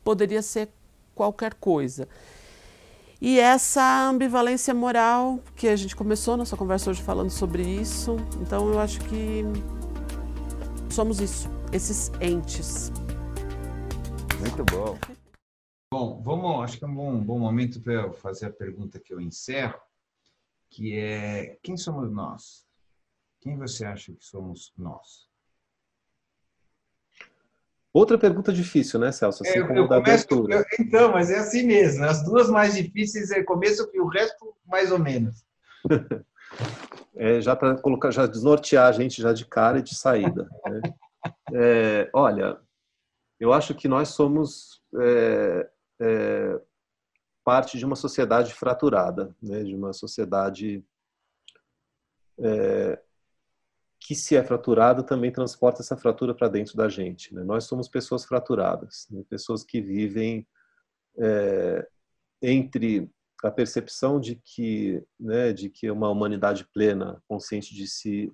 [0.02, 0.68] poderia ser
[1.14, 2.08] qualquer coisa.
[3.20, 8.68] E essa ambivalência moral, que a gente começou nossa conversa hoje falando sobre isso, então
[8.70, 9.44] eu acho que
[10.90, 12.92] somos isso, esses entes.
[14.40, 15.13] Muito bom.
[15.96, 19.14] Bom, vamos, acho que é um bom, bom momento para eu fazer a pergunta que
[19.14, 19.78] eu encerro,
[20.68, 22.66] que é quem somos nós?
[23.40, 25.28] Quem você acha que somos nós?
[27.92, 29.44] Outra pergunta difícil, né, Celso?
[29.44, 32.04] Assim É, como eu da começo- eu- então, mas é assim mesmo.
[32.04, 35.46] As duas mais difíceis é começo e o resto mais ou menos.
[37.16, 40.50] É, já para colocar, já desnortear a gente já de cara e de saída.
[40.66, 40.80] né?
[41.54, 42.58] É, olha,
[43.38, 46.60] eu acho que nós somos é, é,
[47.44, 49.62] parte de uma sociedade fraturada, né?
[49.62, 50.84] de uma sociedade
[52.38, 53.00] é,
[54.00, 57.34] que, se é fraturada, também transporta essa fratura para dentro da gente.
[57.34, 57.42] né?
[57.44, 59.22] Nós somos pessoas fraturadas, né?
[59.28, 60.46] pessoas que vivem
[61.18, 61.88] é,
[62.42, 63.10] entre
[63.42, 68.32] a percepção de que, né, de que uma humanidade plena, consciente de si,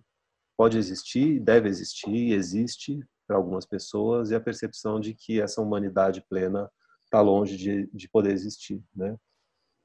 [0.56, 6.24] pode existir, deve existir, existe para algumas pessoas, e a percepção de que essa humanidade
[6.28, 6.70] plena
[7.10, 9.16] está longe de, de poder existir, né?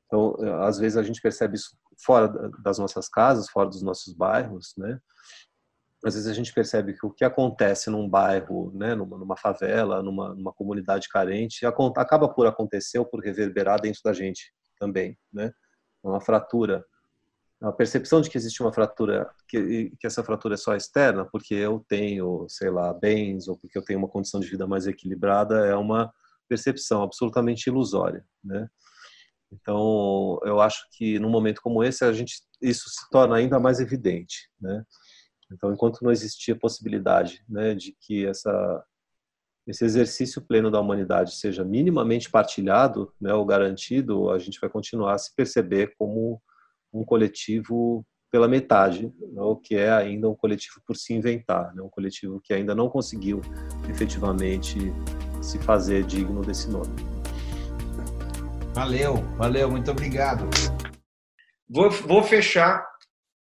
[0.05, 2.27] Então, às vezes a gente percebe isso fora
[2.61, 4.99] das nossas casas, fora dos nossos bairros, né?
[6.05, 10.03] Às vezes a gente percebe que o que acontece num bairro, né, numa, numa favela,
[10.03, 15.51] numa, numa comunidade carente, acaba por acontecer ou por reverberar dentro da gente também, né?
[16.03, 16.85] Uma fratura,
[17.59, 21.55] a percepção de que existe uma fratura, que, que essa fratura é só externa, porque
[21.55, 25.65] eu tenho, sei lá, bens ou porque eu tenho uma condição de vida mais equilibrada,
[25.65, 26.13] é uma
[26.47, 28.67] percepção absolutamente ilusória, né?
[29.51, 33.79] Então, eu acho que num momento como esse a gente isso se torna ainda mais
[33.79, 34.83] evidente, né?
[35.51, 38.83] Então, enquanto não existir a possibilidade, né, de que essa
[39.67, 45.13] esse exercício pleno da humanidade seja minimamente partilhado, né, ou garantido, a gente vai continuar
[45.13, 46.39] a se perceber como
[46.93, 51.81] um coletivo pela metade, né, o que é ainda um coletivo por se inventar, né,
[51.81, 53.41] um coletivo que ainda não conseguiu
[53.89, 54.77] efetivamente
[55.45, 56.95] se fazer digno desse nome.
[58.73, 60.49] Valeu, valeu, muito obrigado.
[61.69, 62.85] Vou, vou fechar.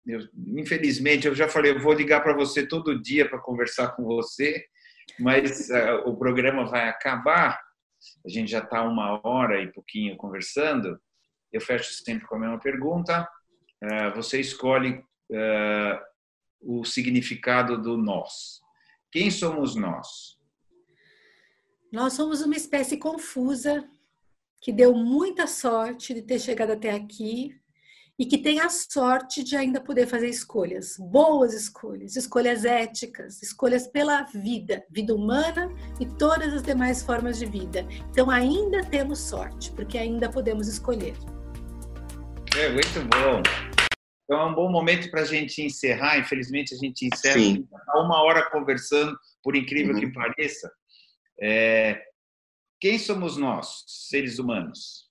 [0.06, 4.06] Eu, infelizmente, eu já falei, eu vou ligar para você todo dia para conversar com
[4.06, 4.66] você,
[5.20, 7.60] mas uh, o programa vai acabar.
[8.26, 10.98] A gente já está uma hora e pouquinho conversando.
[11.52, 13.28] Eu fecho sempre com a mesma pergunta.
[13.84, 16.00] Uh, você escolhe uh,
[16.62, 18.62] o significado do nós.
[19.12, 20.39] Quem somos nós?
[21.92, 23.84] Nós somos uma espécie confusa
[24.62, 27.56] que deu muita sorte de ter chegado até aqui
[28.18, 33.88] e que tem a sorte de ainda poder fazer escolhas, boas escolhas, escolhas éticas, escolhas
[33.88, 37.88] pela vida, vida humana e todas as demais formas de vida.
[38.12, 41.16] Então ainda temos sorte, porque ainda podemos escolher.
[42.58, 43.42] É muito bom.
[44.26, 46.20] Então é um bom momento para a gente encerrar.
[46.20, 47.68] Infelizmente a gente encerra Sim.
[47.86, 50.02] Tá uma hora conversando, por incrível Uhum.
[50.02, 50.70] que pareça.
[51.42, 52.02] É,
[52.80, 55.10] Quem somos nós, seres humanos?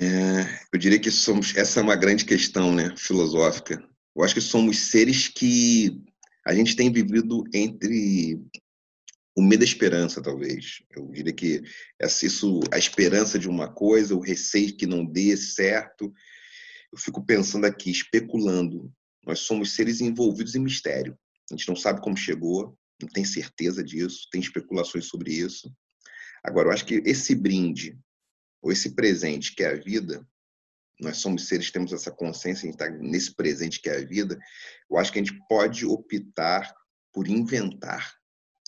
[0.00, 1.54] É, eu diria que somos.
[1.56, 3.82] Essa é uma grande questão, né, filosófica.
[4.14, 6.02] Eu acho que somos seres que
[6.46, 8.40] a gente tem vivido entre
[9.34, 10.82] o medo e a esperança, talvez.
[10.94, 11.62] Eu diria que
[11.98, 16.12] essa, isso, a esperança de uma coisa, o receio que não dê certo.
[16.92, 18.92] Eu fico pensando aqui, especulando.
[19.24, 21.18] Nós somos seres envolvidos em mistério.
[21.50, 25.72] A gente não sabe como chegou, não tem certeza disso, tem especulações sobre isso.
[26.42, 27.98] Agora, eu acho que esse brinde
[28.60, 30.26] ou esse presente que é a vida,
[31.00, 34.38] nós somos seres temos essa consciência, a gente está nesse presente que é a vida,
[34.90, 36.72] eu acho que a gente pode optar
[37.12, 38.14] por inventar.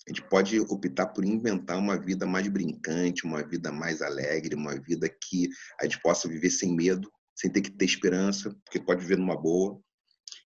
[0.07, 4.79] A gente pode optar por inventar uma vida mais brincante, uma vida mais alegre, uma
[4.79, 5.49] vida que
[5.81, 9.41] a gente possa viver sem medo, sem ter que ter esperança, porque pode viver numa
[9.41, 9.81] boa.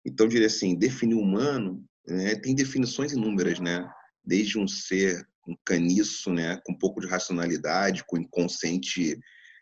[0.05, 3.89] Então, eu diria assim, definir humano né, tem definições inúmeras, né?
[4.25, 9.19] Desde um ser, um caniço, né, com um pouco de racionalidade, com inconsciente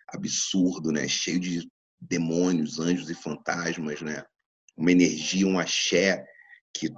[0.08, 1.68] absurdo, né, cheio de
[2.00, 4.24] demônios, anjos e fantasmas, né?
[4.76, 6.24] Uma energia, um axé
[6.72, 6.90] que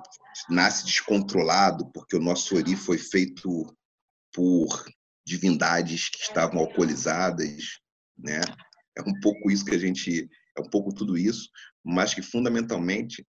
[0.49, 3.67] nasce descontrolado, porque o nosso ori foi feito
[4.33, 4.85] por
[5.25, 7.79] divindades que estavam alcoolizadas,
[8.19, 8.41] né?
[8.97, 11.51] É um pouco isso que a gente, é um pouco tudo isso,
[11.85, 13.25] mas que fundamentalmente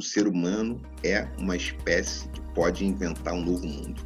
[0.00, 4.02] o ser humano é uma espécie que pode inventar um novo mundo,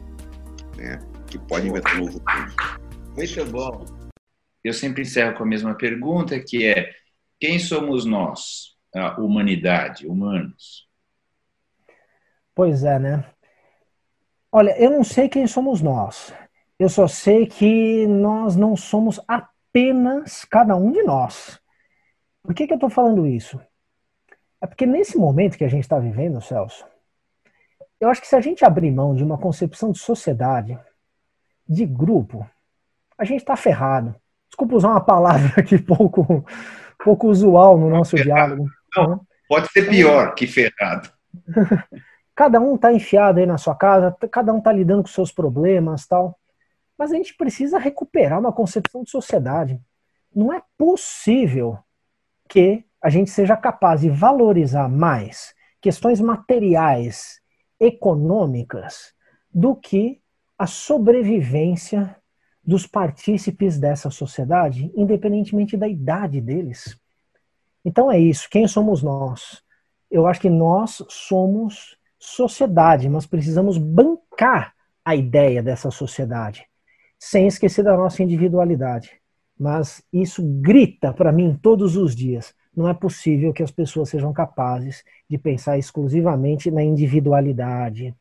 [0.76, 0.98] né?
[1.28, 2.54] Que pode inventar um novo mundo.
[3.16, 3.84] Muito bom.
[4.64, 6.90] Eu sempre encerro com a mesma pergunta, que é
[7.38, 10.88] quem somos nós, a humanidade, humanos?
[12.56, 13.24] Pois é, né?
[14.50, 16.34] Olha, eu não sei quem somos nós.
[16.76, 21.60] Eu só sei que nós não somos apenas cada um de nós.
[22.42, 23.60] Por que, que eu estou falando isso?
[24.64, 26.86] É porque nesse momento que a gente está vivendo, Celso,
[28.00, 30.78] eu acho que se a gente abrir mão de uma concepção de sociedade,
[31.68, 32.48] de grupo,
[33.18, 34.16] a gente está ferrado.
[34.48, 36.42] Desculpa usar uma palavra aqui pouco,
[37.04, 38.66] pouco usual no nosso diálogo.
[38.96, 39.20] Não, né?
[39.46, 41.12] pode ser pior que ferrado.
[42.34, 46.06] cada um está enfiado aí na sua casa, cada um está lidando com seus problemas
[46.06, 46.38] tal.
[46.96, 49.78] Mas a gente precisa recuperar uma concepção de sociedade.
[50.34, 51.78] Não é possível
[52.48, 57.38] que a gente seja capaz de valorizar mais questões materiais,
[57.78, 59.12] econômicas,
[59.52, 60.22] do que
[60.58, 62.16] a sobrevivência
[62.66, 66.98] dos partícipes dessa sociedade, independentemente da idade deles.
[67.84, 68.48] Então é isso.
[68.50, 69.62] Quem somos nós?
[70.10, 74.72] Eu acho que nós somos sociedade, nós precisamos bancar
[75.04, 76.64] a ideia dessa sociedade,
[77.18, 79.20] sem esquecer da nossa individualidade.
[79.60, 82.54] Mas isso grita para mim todos os dias.
[82.76, 88.14] Não é possível que as pessoas sejam capazes de pensar exclusivamente na individualidade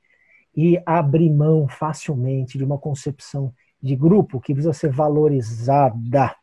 [0.55, 6.35] e abrir mão facilmente de uma concepção de grupo que precisa ser valorizada.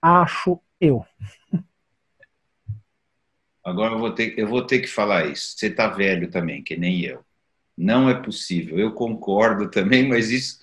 [0.00, 1.04] Acho eu.
[3.64, 5.54] Agora eu vou ter, eu vou ter que falar isso.
[5.56, 7.24] Você está velho também, que nem eu.
[7.76, 8.78] Não é possível.
[8.78, 10.58] Eu concordo também, mas isso,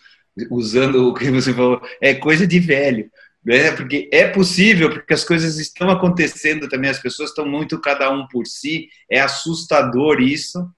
[0.49, 3.11] usando o que você falou, é coisa de velho.
[3.43, 3.71] Né?
[3.71, 8.27] Porque é possível, porque as coisas estão acontecendo também, as pessoas estão muito cada um
[8.27, 8.89] por si.
[9.09, 10.69] É assustador isso,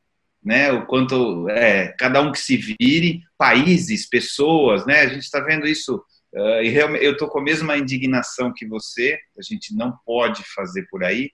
[0.43, 0.71] né?
[0.71, 5.01] O quanto é, cada um que se vire, países, pessoas, né?
[5.01, 6.03] A gente está vendo isso.
[6.33, 9.19] Uh, e eu estou com a mesma indignação que você.
[9.37, 11.31] A gente não pode fazer por aí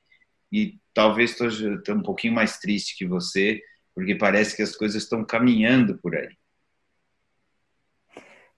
[0.51, 3.61] e talvez estou um pouquinho mais triste que você,
[3.95, 6.38] porque parece que as coisas estão caminhando por aí.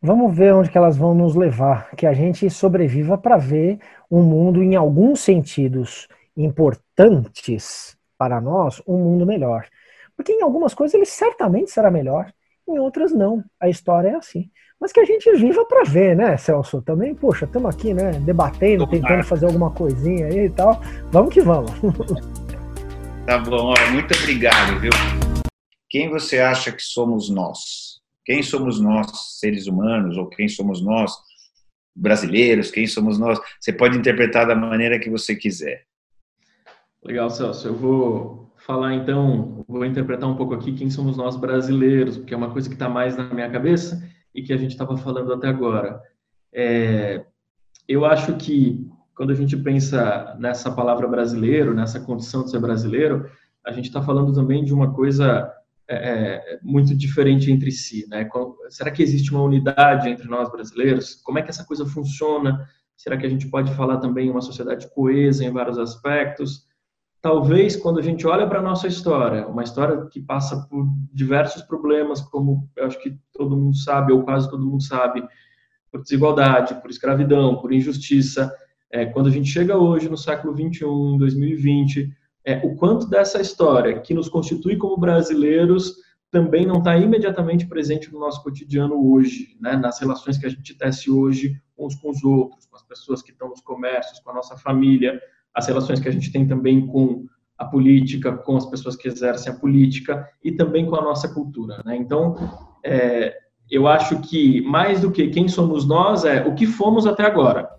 [0.02, 4.24] Vamos ver onde que elas vão nos levar, que a gente sobreviva para ver um
[4.24, 9.68] mundo em alguns sentidos importantes para nós, um mundo melhor.
[10.18, 12.34] Porque em algumas coisas ele certamente será melhor,
[12.68, 13.44] em outras não.
[13.60, 14.50] A história é assim
[14.82, 16.82] mas que a gente viva para ver, né, Celso?
[16.82, 20.82] Também, poxa, estamos aqui, né, debatendo, tentando fazer alguma coisinha aí e tal.
[21.12, 21.72] Vamos que vamos.
[23.24, 24.90] Tá bom, muito obrigado, viu?
[25.88, 27.91] Quem você acha que somos nós?
[28.26, 31.12] Quem somos nós, seres humanos, ou quem somos nós,
[31.96, 32.72] brasileiros?
[32.72, 33.40] Quem somos nós?
[33.60, 35.86] Você pode interpretar da maneira que você quiser.
[37.04, 37.68] Legal, Celso.
[37.68, 42.38] Eu vou falar então, vou interpretar um pouco aqui quem somos nós brasileiros, porque é
[42.38, 45.48] uma coisa que está mais na minha cabeça e que a gente estava falando até
[45.48, 46.00] agora.
[46.54, 47.26] É,
[47.88, 53.30] eu acho que quando a gente pensa nessa palavra brasileiro, nessa condição de ser brasileiro,
[53.66, 55.52] a gente está falando também de uma coisa
[55.96, 58.08] é, é, muito diferente entre si.
[58.10, 58.28] Né?
[58.70, 61.16] Será que existe uma unidade entre nós brasileiros?
[61.16, 62.68] Como é que essa coisa funciona?
[62.96, 66.70] Será que a gente pode falar também uma sociedade coesa em vários aspectos?
[67.22, 71.62] talvez quando a gente olha para a nossa história, uma história que passa por diversos
[71.62, 75.24] problemas, como eu acho que todo mundo sabe, ou quase todo mundo sabe,
[75.92, 78.52] por desigualdade, por escravidão, por injustiça,
[78.90, 82.12] é, quando a gente chega hoje, no século 21, em 2020,
[82.46, 85.96] é, o quanto dessa história que nos constitui como brasileiros
[86.32, 90.74] também não está imediatamente presente no nosso cotidiano hoje, né, nas relações que a gente
[90.76, 94.34] tece hoje uns com os outros, com as pessoas que estão nos comércios, com a
[94.34, 95.20] nossa família,
[95.54, 97.26] as relações que a gente tem também com
[97.58, 101.82] a política, com as pessoas que exercem a política e também com a nossa cultura.
[101.86, 101.96] Né?
[101.98, 102.36] Então,
[102.84, 103.36] é,
[103.70, 107.70] eu acho que mais do que quem somos nós é o que fomos até agora.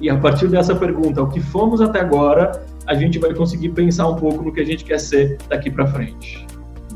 [0.00, 2.52] E a partir dessa pergunta, o que fomos até agora,
[2.90, 5.86] a gente vai conseguir pensar um pouco no que a gente quer ser daqui para
[5.86, 6.44] frente.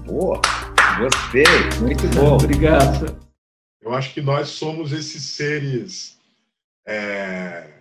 [0.05, 0.41] Boa,
[0.99, 1.45] gostei,
[1.81, 2.35] muito bom.
[2.35, 3.17] Obrigado.
[3.81, 6.19] Eu acho que nós somos esses seres,
[6.85, 7.75] é,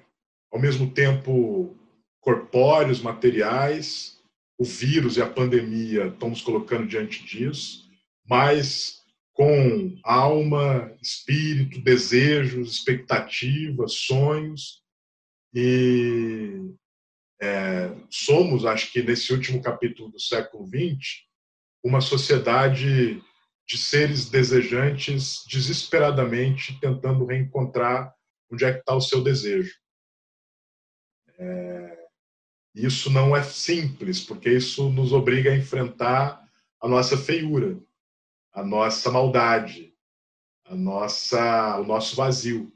[0.52, 1.76] ao mesmo tempo
[2.22, 4.20] corpóreos, materiais,
[4.60, 7.90] o vírus e a pandemia estão nos colocando diante disso,
[8.30, 9.02] mas
[9.34, 14.84] com alma, espírito, desejos, expectativas, sonhos.
[15.52, 16.74] E
[17.44, 21.26] é, somos, acho que nesse último capítulo do século XX,
[21.84, 23.22] uma sociedade
[23.68, 28.16] de seres desejantes desesperadamente tentando reencontrar
[28.50, 29.74] onde é que está o seu desejo.
[31.38, 32.08] É,
[32.76, 36.42] isso não é simples, porque isso nos obriga a enfrentar
[36.82, 37.78] a nossa feiura,
[38.54, 39.94] a nossa maldade,
[40.64, 42.72] a nossa, o nosso vazio.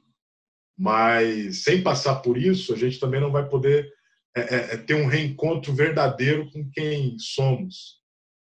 [0.77, 3.96] Mas sem passar por isso, a gente também não vai poder
[4.37, 7.99] é, é, é ter um reencontro verdadeiro com quem somos,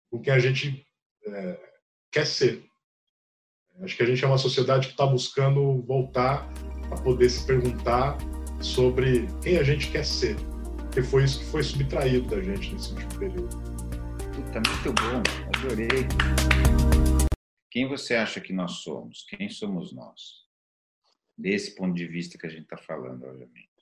[0.10, 0.88] com quem a gente
[1.28, 1.60] é,
[2.10, 2.64] quer ser.
[3.82, 6.48] Acho que a gente é uma sociedade que está buscando voltar
[6.90, 8.18] a poder se perguntar
[8.62, 10.38] sobre quem a gente quer ser,
[10.78, 13.58] porque foi isso que foi subtraído da gente nesse último período.
[14.34, 15.22] Puta, muito bom,
[15.58, 16.08] adorei.
[17.70, 19.26] Quem você acha que nós somos?
[19.28, 20.44] Quem somos nós?
[21.38, 23.73] Desse ponto de vista que a gente está falando, obviamente.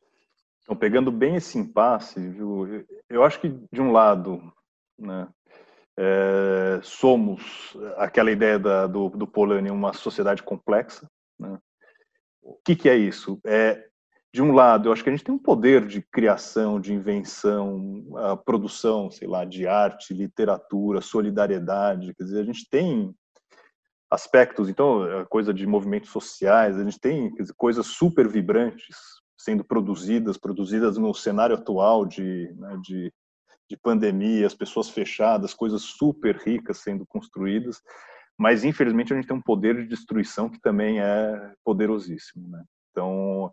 [0.64, 4.41] Então, pegando bem esse impasse, viu, eu acho que, de um lado,
[4.97, 5.28] né,
[5.97, 11.07] é, somos aquela ideia da, do, do Polanyi, uma sociedade complexa.
[11.39, 11.57] Né?
[12.41, 13.39] O que, que é isso?
[13.45, 13.88] É,
[14.34, 18.05] de um lado, eu acho que a gente tem um poder de criação, de invenção,
[18.45, 22.14] produção, sei lá, de arte, literatura, solidariedade.
[22.16, 23.14] Quer dizer, a gente tem
[24.09, 29.11] aspectos, então, a coisa de movimentos sociais, a gente tem dizer, coisas super vibrantes
[29.43, 33.13] sendo produzidas, produzidas no cenário atual de, né, de
[33.71, 37.81] de pandemia, as pessoas fechadas, coisas super ricas sendo construídas,
[38.37, 42.63] mas infelizmente a gente tem um poder de destruição que também é poderosíssimo, né?
[42.91, 43.49] Então,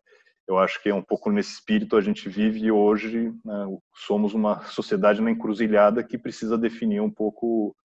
[0.49, 3.66] eu acho que é um pouco nesse espírito a gente vive hoje, né?
[3.95, 7.76] somos uma sociedade na encruzilhada que precisa definir um pouco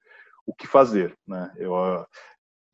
[0.46, 1.54] o que fazer, né?
[1.58, 1.74] Eu,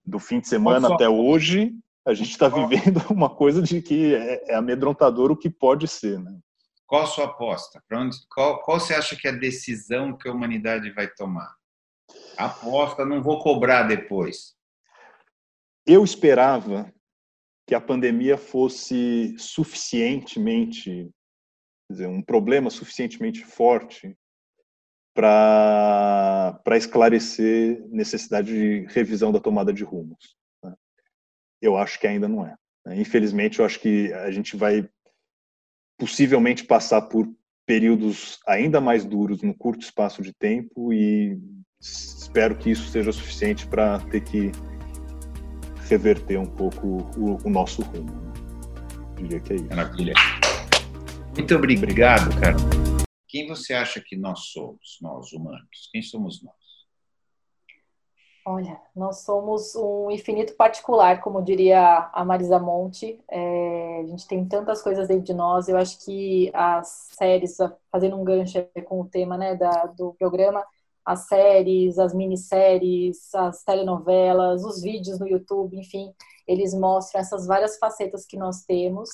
[0.05, 1.73] do fim de semana até hoje,
[2.09, 6.19] a gente está vivendo uma coisa de que é, é amedrontador o que pode ser,
[6.19, 6.39] né?
[6.87, 7.83] Qual a sua aposta?
[7.93, 11.53] Onde, qual, qual você acha que é a decisão que a humanidade vai tomar?
[12.35, 14.55] Aposta, não vou cobrar depois.
[15.85, 16.91] Eu esperava
[17.67, 21.11] que a pandemia fosse suficientemente,
[21.91, 24.17] dizer, um problema suficientemente forte
[25.13, 30.38] para esclarecer necessidade de revisão da tomada de rumos.
[31.61, 31.67] Né?
[31.67, 32.55] Eu acho que ainda não é.
[32.95, 34.89] Infelizmente, eu acho que a gente vai
[35.97, 37.29] possivelmente passar por
[37.65, 41.37] períodos ainda mais duros no curto espaço de tempo e
[41.79, 44.51] espero que isso seja suficiente para ter que
[45.87, 46.87] reverter um pouco
[47.17, 48.11] o, o nosso rumo.
[48.11, 48.33] Né?
[49.17, 49.65] Diria que é isso.
[49.67, 50.13] Maravilha.
[51.35, 52.55] Muito obrigado, cara.
[53.27, 55.89] Quem você acha que nós somos, nós humanos?
[55.91, 56.58] Quem somos nós?
[58.45, 63.19] Olha, nós somos um infinito particular, como diria a Marisa Monte.
[63.29, 65.67] É, a gente tem tantas coisas dentro de nós.
[65.67, 67.57] Eu acho que as séries,
[67.91, 70.65] fazendo um gancho com o tema né, da, do programa,
[71.05, 76.11] as séries, as minisséries, as telenovelas, os vídeos no YouTube, enfim,
[76.47, 79.09] eles mostram essas várias facetas que nós temos.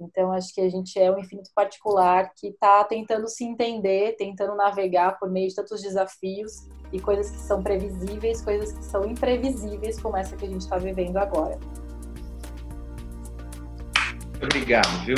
[0.00, 4.54] Então, acho que a gente é um infinito particular que está tentando se entender, tentando
[4.54, 10.00] navegar por meio de tantos desafios e coisas que são previsíveis, coisas que são imprevisíveis,
[10.00, 11.58] como essa que a gente está vivendo agora.
[14.42, 15.16] Obrigado, viu?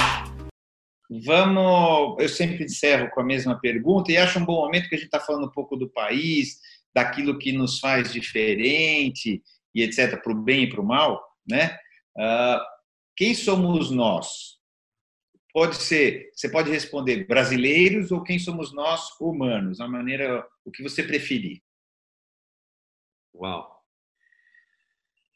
[1.25, 2.21] Vamos.
[2.21, 5.07] Eu sempre encerro com a mesma pergunta e acho um bom momento que a gente
[5.07, 6.59] está falando um pouco do país,
[6.95, 9.43] daquilo que nos faz diferente
[9.75, 11.77] e etc., para o bem e para o mal, né?
[12.17, 12.61] Uh,
[13.17, 14.59] quem somos nós?
[15.53, 20.83] Pode ser, você pode responder brasileiros ou quem somos nós humanos, a maneira, o que
[20.83, 21.63] você preferir.
[23.35, 23.83] Uau.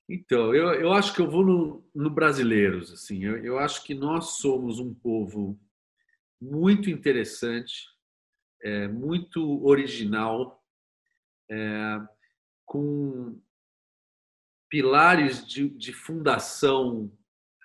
[0.09, 3.93] Então, eu, eu acho que eu vou no, no brasileiros, assim, eu, eu acho que
[3.93, 5.59] nós somos um povo
[6.41, 7.89] muito interessante,
[8.63, 10.63] é, muito original,
[11.51, 11.99] é,
[12.65, 13.41] com
[14.71, 17.13] pilares de, de fundação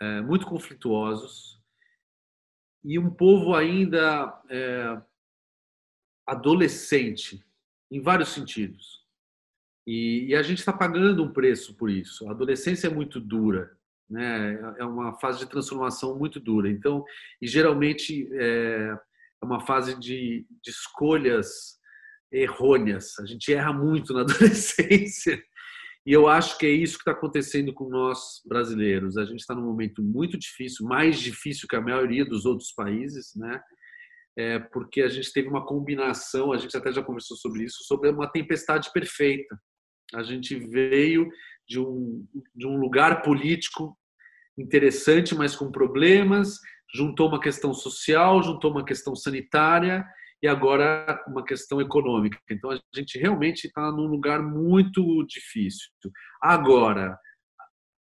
[0.01, 1.60] é, muito conflituosos,
[2.83, 5.01] e um povo ainda é,
[6.25, 7.43] adolescente,
[7.91, 9.01] em vários sentidos.
[9.85, 12.27] E, e a gente está pagando um preço por isso.
[12.27, 13.71] A adolescência é muito dura,
[14.09, 14.59] né?
[14.77, 16.69] é uma fase de transformação muito dura.
[16.69, 17.03] Então,
[17.41, 18.97] e geralmente é,
[19.41, 21.79] é uma fase de, de escolhas
[22.31, 23.19] errôneas.
[23.19, 25.43] A gente erra muito na adolescência.
[26.05, 29.17] E eu acho que é isso que está acontecendo com nós brasileiros.
[29.17, 33.33] A gente está num momento muito difícil, mais difícil que a maioria dos outros países,
[33.35, 33.61] né?
[34.35, 38.09] É porque a gente teve uma combinação, a gente até já conversou sobre isso, sobre
[38.09, 39.59] uma tempestade perfeita.
[40.15, 41.29] A gente veio
[41.67, 42.25] de um,
[42.55, 43.95] de um lugar político
[44.57, 46.57] interessante, mas com problemas,
[46.93, 50.05] juntou uma questão social, juntou uma questão sanitária
[50.41, 52.37] e agora uma questão econômica.
[52.49, 55.87] Então a gente realmente está num lugar muito difícil.
[56.41, 57.17] Agora,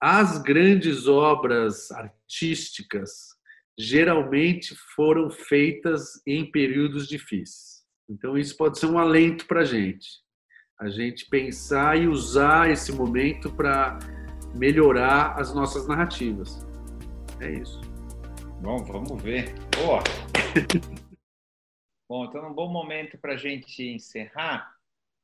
[0.00, 3.36] as grandes obras artísticas
[3.78, 7.84] geralmente foram feitas em períodos difíceis.
[8.08, 10.06] Então isso pode ser um alento para a gente.
[10.78, 13.98] A gente pensar e usar esse momento para
[14.54, 16.66] melhorar as nossas narrativas.
[17.40, 17.80] É isso.
[18.60, 19.54] Bom, vamos ver.
[19.76, 20.02] Boa!
[22.08, 24.74] Bom, então é um bom momento para a gente encerrar.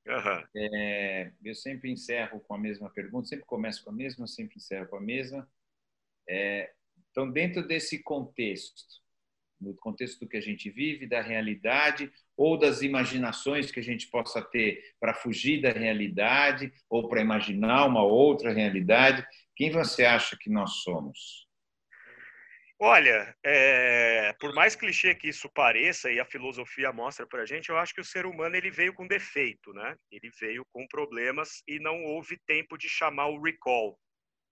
[0.07, 0.45] Uhum.
[0.57, 4.89] É, eu sempre encerro com a mesma pergunta, sempre começo com a mesma, sempre encerro
[4.89, 5.49] com a mesma.
[6.29, 6.73] É,
[7.11, 8.83] então, dentro desse contexto,
[9.61, 14.09] no contexto do que a gente vive, da realidade ou das imaginações que a gente
[14.09, 19.25] possa ter para fugir da realidade ou para imaginar uma outra realidade,
[19.55, 21.47] quem você acha que nós somos?
[22.85, 27.69] Olha, é, por mais clichê que isso pareça e a filosofia mostra para a gente,
[27.69, 29.97] eu acho que o ser humano ele veio com defeito, né?
[30.11, 33.97] Ele veio com problemas e não houve tempo de chamar o recall,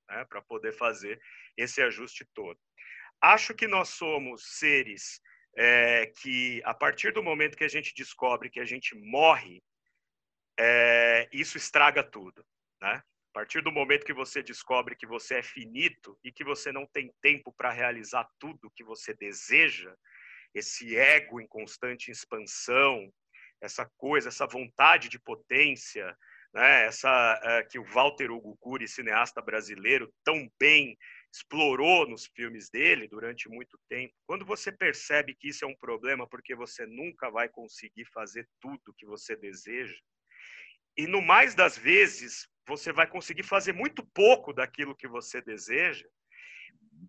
[0.09, 0.25] né?
[0.27, 1.21] Para poder fazer
[1.57, 2.57] esse ajuste todo.
[3.21, 5.21] Acho que nós somos seres
[5.57, 9.61] é, que, a partir do momento que a gente descobre que a gente morre,
[10.57, 12.47] é, isso estraga tudo,
[12.81, 13.03] né?
[13.33, 16.85] A partir do momento que você descobre que você é finito e que você não
[16.87, 19.95] tem tempo para realizar tudo que você deseja,
[20.53, 23.09] esse ego em constante expansão,
[23.61, 26.17] essa coisa, essa vontade de potência,
[26.53, 26.87] né?
[26.87, 27.09] essa
[27.39, 30.99] uh, que o Walter Hugo Cury, cineasta brasileiro, tão bem
[31.33, 34.13] explorou nos filmes dele durante muito tempo.
[34.27, 38.95] Quando você percebe que isso é um problema porque você nunca vai conseguir fazer tudo
[38.99, 39.97] que você deseja,
[40.97, 46.07] e no mais das vezes você vai conseguir fazer muito pouco daquilo que você deseja,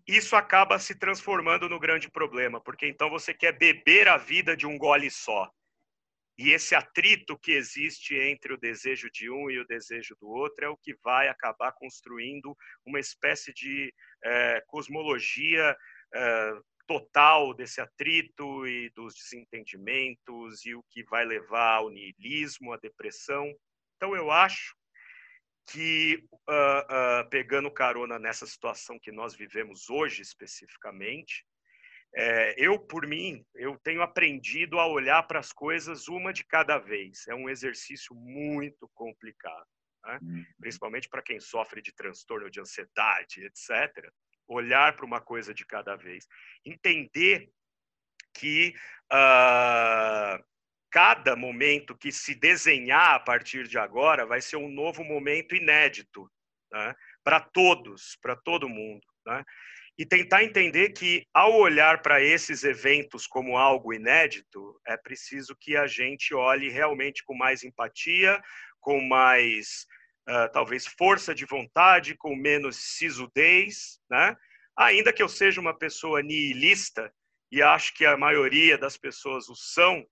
[0.06, 4.66] isso acaba se transformando no grande problema, porque então você quer beber a vida de
[4.66, 5.50] um gole só.
[6.38, 10.64] E esse atrito que existe entre o desejo de um e o desejo do outro
[10.64, 13.94] é o que vai acabar construindo uma espécie de
[14.24, 15.76] é, cosmologia
[16.14, 16.52] é,
[16.86, 23.54] total desse atrito e dos desentendimentos e o que vai levar ao niilismo, à depressão.
[23.96, 24.74] Então, eu acho
[25.66, 31.44] que, uh, uh, pegando carona nessa situação que nós vivemos hoje especificamente,
[32.14, 36.78] é, eu, por mim, eu tenho aprendido a olhar para as coisas uma de cada
[36.78, 37.26] vez.
[37.26, 39.66] É um exercício muito complicado,
[40.04, 40.18] né?
[40.22, 40.44] Uhum.
[40.60, 44.12] principalmente para quem sofre de transtorno de ansiedade, etc.
[44.46, 46.26] Olhar para uma coisa de cada vez.
[46.66, 47.50] Entender
[48.34, 48.74] que
[49.10, 50.44] uh,
[50.92, 56.30] cada momento que se desenhar a partir de agora vai ser um novo momento inédito
[56.70, 56.94] né?
[57.24, 59.02] para todos, para todo mundo.
[59.26, 59.42] Né?
[59.98, 65.76] E tentar entender que, ao olhar para esses eventos como algo inédito, é preciso que
[65.76, 68.42] a gente olhe realmente com mais empatia,
[68.80, 69.86] com mais,
[70.28, 74.36] uh, talvez, força de vontade, com menos sisudez, né?
[74.76, 77.12] Ainda que eu seja uma pessoa nihilista,
[77.50, 80.06] e acho que a maioria das pessoas o são,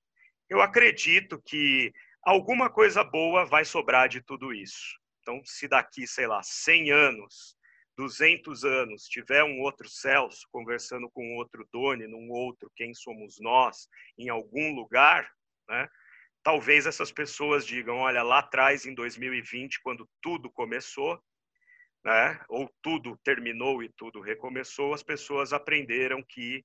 [0.51, 1.92] eu acredito que
[2.22, 4.98] alguma coisa boa vai sobrar de tudo isso.
[5.20, 7.57] Então, se daqui, sei lá, 100 anos,
[7.96, 13.88] 200 anos, tiver um outro Celso conversando com outro Doni, num outro Quem Somos Nós,
[14.18, 15.30] em algum lugar,
[15.68, 15.88] né?
[16.42, 21.22] talvez essas pessoas digam, olha, lá atrás, em 2020, quando tudo começou,
[22.05, 22.40] né?
[22.48, 26.64] ou tudo terminou e tudo recomeçou, as pessoas aprenderam que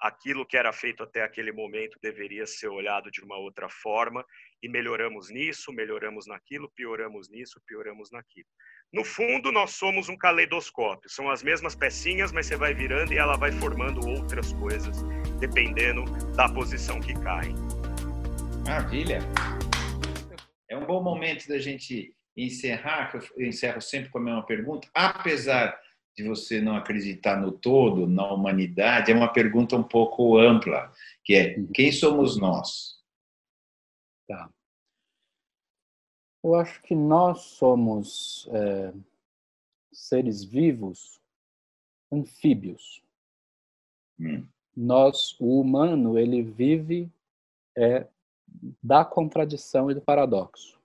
[0.00, 4.24] aquilo que era feito até aquele momento deveria ser olhado de uma outra forma
[4.62, 8.48] e melhoramos nisso, melhoramos naquilo, pioramos nisso, pioramos naquilo.
[8.92, 11.10] No fundo, nós somos um caleidoscópio.
[11.10, 15.02] São as mesmas pecinhas, mas você vai virando e ela vai formando outras coisas,
[15.38, 16.04] dependendo
[16.34, 17.52] da posição que cai.
[18.66, 19.18] Maravilha!
[20.70, 24.88] É um bom momento da gente encerrar, que eu encerro sempre com a mesma pergunta.
[24.94, 25.78] Apesar
[26.18, 30.92] de você não acreditar no todo, na humanidade, é uma pergunta um pouco ampla,
[31.22, 33.00] que é quem somos nós?
[34.26, 34.50] Tá.
[36.42, 38.92] Eu acho que nós somos é,
[39.92, 41.20] seres vivos
[42.10, 43.00] anfíbios.
[44.18, 44.44] Hum.
[44.76, 47.08] Nós, o humano, ele vive
[47.76, 48.08] é,
[48.82, 50.77] da contradição e do paradoxo.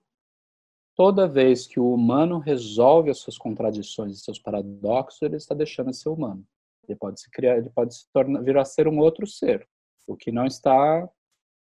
[0.96, 5.90] Toda vez que o humano resolve as suas contradições e seus paradoxos, ele está deixando
[5.90, 6.46] de ser humano.
[6.88, 9.68] Ele pode se criar, ele pode se tornar, vir a ser um outro ser,
[10.08, 11.10] o que não está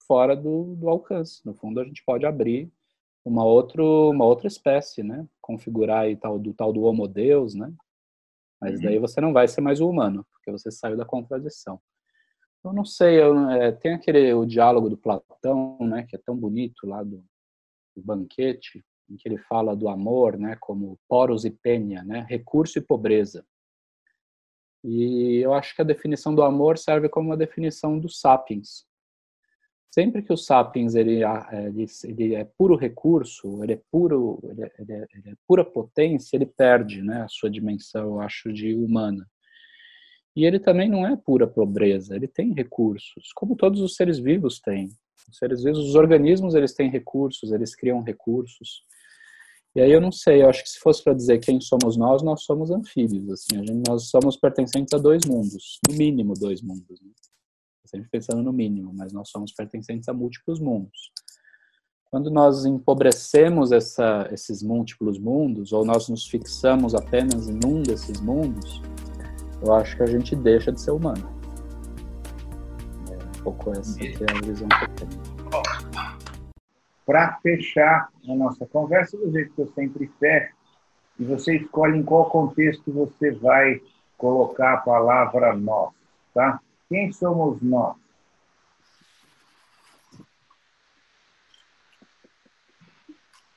[0.07, 1.45] fora do, do alcance.
[1.45, 2.70] No fundo, a gente pode abrir
[3.24, 5.27] uma, outro, uma outra espécie, né?
[5.41, 7.72] Configurar aí tal do tal do homo deus, né?
[8.61, 8.85] Mas uhum.
[8.85, 11.81] daí você não vai ser mais o humano, porque você saiu da contradição.
[12.64, 16.05] Eu não sei, eu, é, tem aquele o diálogo do Platão, né?
[16.09, 17.24] Que é tão bonito lá do,
[17.97, 22.79] do banquete, em que ele fala do amor, né, como poros e penha, né, recurso
[22.79, 23.45] e pobreza.
[24.85, 28.87] E eu acho que a definição do amor serve como uma definição do sapiens.
[29.93, 34.73] Sempre que o sapiens ele, ele, ele é puro recurso, ele é puro, ele é,
[34.79, 38.75] ele é, ele é pura potência, ele perde, né, a sua dimensão, eu acho, de
[38.75, 39.27] humana.
[40.37, 44.61] E ele também não é pura pobreza, ele tem recursos, como todos os seres vivos
[44.61, 44.91] têm.
[45.31, 48.85] Os seres vivos, os organismos, eles têm recursos, eles criam recursos.
[49.77, 52.22] E aí eu não sei, eu acho que se fosse para dizer quem somos nós,
[52.22, 56.99] nós somos anfíbios, assim, gente, nós somos pertencentes a dois mundos, no mínimo dois mundos.
[57.03, 57.11] Né?
[57.85, 61.12] Sempre pensando no mínimo, mas nós somos pertencentes a múltiplos mundos.
[62.11, 68.18] Quando nós empobrecemos essa, esses múltiplos mundos, ou nós nos fixamos apenas em um desses
[68.18, 68.81] mundos,
[69.62, 71.39] eu acho que a gente deixa de ser humano.
[73.11, 75.95] É um pouco essa é a visão que eu tenho.
[77.07, 80.55] Para fechar a nossa conversa, do jeito que eu sempre fecho,
[81.19, 83.81] e você escolhe em qual contexto você vai
[84.19, 85.95] colocar a palavra nós,
[86.35, 86.61] tá?
[86.89, 87.97] Quem somos nós?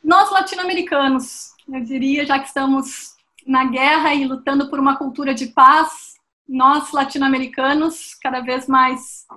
[0.03, 5.47] Nós latino-americanos, eu diria, já que estamos na guerra e lutando por uma cultura de
[5.47, 6.15] paz,
[6.47, 9.27] nós latino-americanos, cada vez mais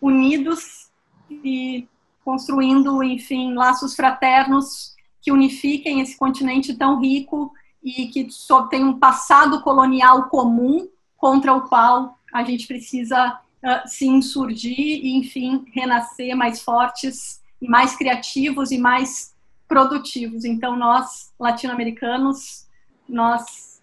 [0.00, 0.90] unidos
[1.30, 1.86] e
[2.28, 7.50] construindo, enfim, laços fraternos que unifiquem esse continente tão rico
[7.82, 13.88] e que só tem um passado colonial comum contra o qual a gente precisa uh,
[13.88, 19.34] se insurgir e, enfim, renascer mais fortes e mais criativos e mais
[19.66, 20.44] produtivos.
[20.44, 22.66] Então, nós, latino-americanos,
[23.08, 23.80] nós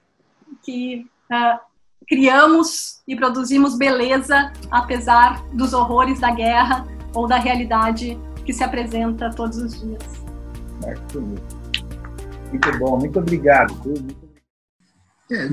[0.61, 1.59] que uh,
[2.07, 9.29] criamos e produzimos beleza apesar dos horrores da guerra ou da realidade que se apresenta
[9.31, 10.03] todos os dias.
[12.49, 13.73] Muito bom, muito obrigado.
[15.31, 15.49] É,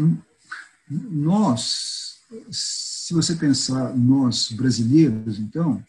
[0.90, 2.18] nós,
[2.50, 5.82] se você pensar nós brasileiros, então,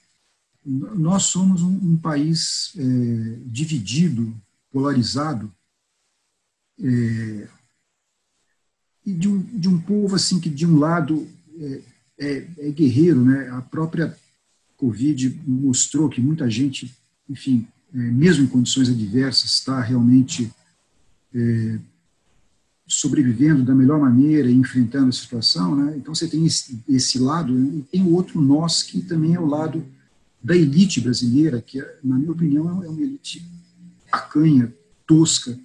[0.65, 2.81] nós somos um, um país é,
[3.45, 4.33] dividido,
[4.71, 5.53] polarizado,
[6.81, 7.47] é,
[9.05, 11.27] e de um, de um povo assim que de um lado
[11.59, 11.81] é,
[12.17, 13.49] é, é, guerreiro, né?
[13.49, 14.17] A própria
[14.83, 16.93] Covid mostrou que muita gente,
[17.29, 20.51] enfim, é, mesmo em condições adversas, está realmente
[21.33, 21.79] é,
[22.85, 25.95] sobrevivendo da melhor maneira e enfrentando a situação, né?
[25.95, 27.77] Então você tem esse, esse lado né?
[27.77, 29.85] e tem o outro nós que também é o lado
[30.43, 33.41] da elite brasileira, que, na minha opinião, é uma elite
[34.11, 34.73] acanha,
[35.07, 35.57] tosca,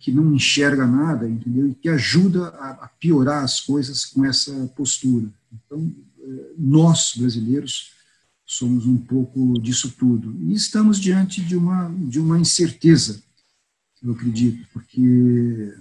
[0.00, 1.68] que não enxerga nada, entendeu?
[1.68, 5.28] E que ajuda a, piorar as coisas com essa postura.
[5.52, 7.95] Então, é, nós, brasileiros,
[8.46, 10.36] somos um pouco disso tudo.
[10.40, 13.20] E estamos diante de uma, de uma incerteza,
[14.02, 15.74] eu acredito, porque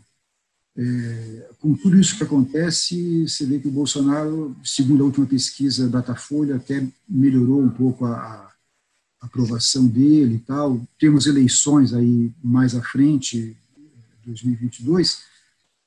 [0.78, 5.88] é, com tudo isso que acontece, você vê que o Bolsonaro, segundo a última pesquisa
[5.88, 8.12] Datafolha, até melhorou um pouco a,
[9.22, 10.82] a aprovação dele e tal.
[11.00, 13.56] Temos eleições aí mais à frente,
[14.26, 15.24] 2022,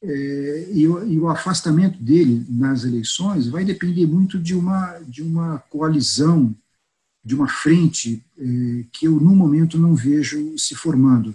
[0.00, 5.22] é, e, o, e, o, afastamento dele nas eleições vai depender muito de uma, de
[5.22, 6.54] uma coalizão,
[7.24, 11.34] de uma frente é, que eu, no momento, não vejo se formando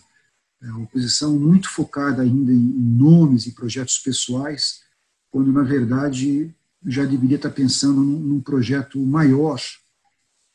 [0.64, 4.82] é uma oposição muito focada ainda em nomes e projetos pessoais,
[5.30, 6.56] quando, na verdade,
[6.86, 9.60] já deveria estar pensando num, projeto maior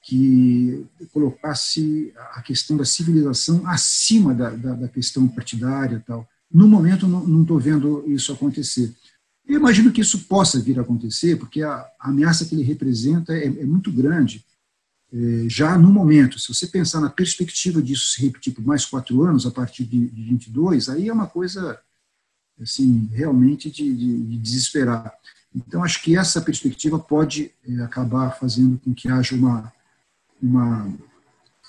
[0.03, 6.27] que colocasse a questão da civilização acima da, da, da questão partidária tal.
[6.51, 8.95] No momento, não estou vendo isso acontecer.
[9.47, 13.35] Eu imagino que isso possa vir a acontecer, porque a, a ameaça que ele representa
[13.35, 14.43] é, é muito grande
[15.47, 19.47] já no momento, se você pensar na perspectiva disso se repetir por mais quatro anos,
[19.47, 21.81] a partir de, de 22, aí é uma coisa,
[22.61, 25.11] assim, realmente de, de, de desesperar.
[25.55, 29.73] Então, acho que essa perspectiva pode é, acabar fazendo com que haja uma,
[30.43, 30.93] uma,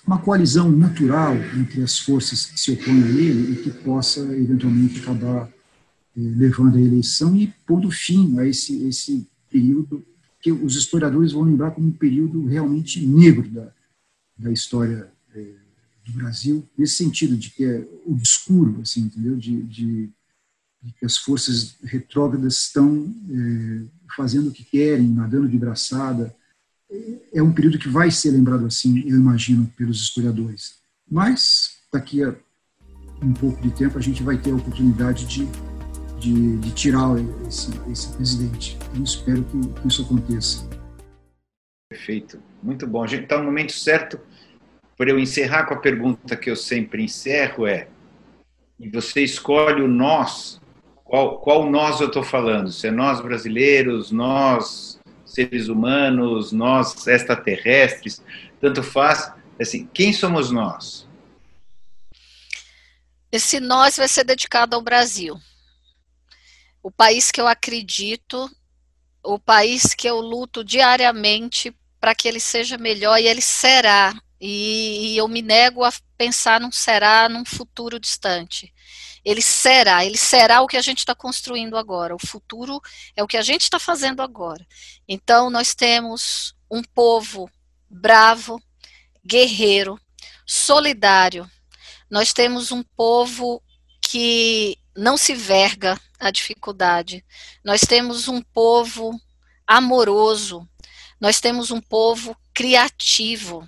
[0.05, 4.99] uma coalizão natural entre as forças que se opõem a ele e que possa, eventualmente,
[4.99, 10.05] acabar é, levando à eleição e pondo fim a esse, esse período
[10.41, 13.71] que os historiadores vão lembrar como um período realmente negro da,
[14.37, 15.53] da história é,
[16.05, 19.35] do Brasil, nesse sentido de que é obscuro, assim, entendeu?
[19.35, 20.09] De, de,
[20.81, 23.81] de que as forças retrógradas estão é,
[24.15, 26.33] fazendo o que querem, nadando de braçada.
[27.31, 30.79] É um período que vai ser lembrado assim, eu imagino, pelos historiadores.
[31.09, 32.35] Mas, daqui a
[33.21, 35.45] um pouco de tempo, a gente vai ter a oportunidade de
[36.19, 37.09] de, de tirar
[37.47, 38.77] esse, esse, presidente.
[38.91, 40.69] Então, espero que, que, isso aconteça.
[41.89, 43.03] Perfeito, muito bom.
[43.03, 44.19] A gente está no momento certo
[44.97, 47.87] para eu encerrar com a pergunta que eu sempre encerro é,
[48.79, 50.61] e você escolhe o nós,
[51.03, 52.71] qual, qual nós eu estou falando?
[52.71, 58.21] Se é nós brasileiros, nós seres humanos, nós extraterrestres,
[58.59, 59.31] tanto faz.
[59.59, 61.07] Assim, quem somos nós?
[63.31, 65.39] Esse nós vai ser dedicado ao Brasil
[66.81, 68.49] o país que eu acredito,
[69.23, 75.13] o país que eu luto diariamente para que ele seja melhor e ele será E,
[75.13, 78.73] e eu me nego a pensar num será num futuro distante.
[79.23, 82.15] Ele será, ele será o que a gente está construindo agora.
[82.15, 82.79] O futuro
[83.15, 84.65] é o que a gente está fazendo agora.
[85.07, 87.49] Então, nós temos um povo
[87.89, 88.61] bravo,
[89.25, 89.99] guerreiro,
[90.45, 91.49] solidário.
[92.09, 93.61] Nós temos um povo
[94.01, 97.25] que não se verga à dificuldade.
[97.63, 99.19] Nós temos um povo
[99.65, 100.67] amoroso.
[101.19, 103.67] Nós temos um povo criativo.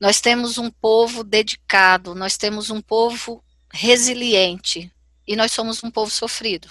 [0.00, 2.14] Nós temos um povo dedicado.
[2.14, 4.90] Nós temos um povo resiliente.
[5.26, 6.68] E nós somos um povo sofrido.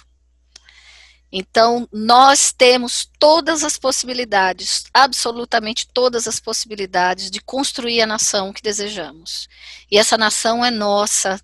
[1.31, 8.61] Então, nós temos todas as possibilidades, absolutamente todas as possibilidades de construir a nação que
[8.61, 9.49] desejamos.
[9.91, 11.41] E essa nação é nossa,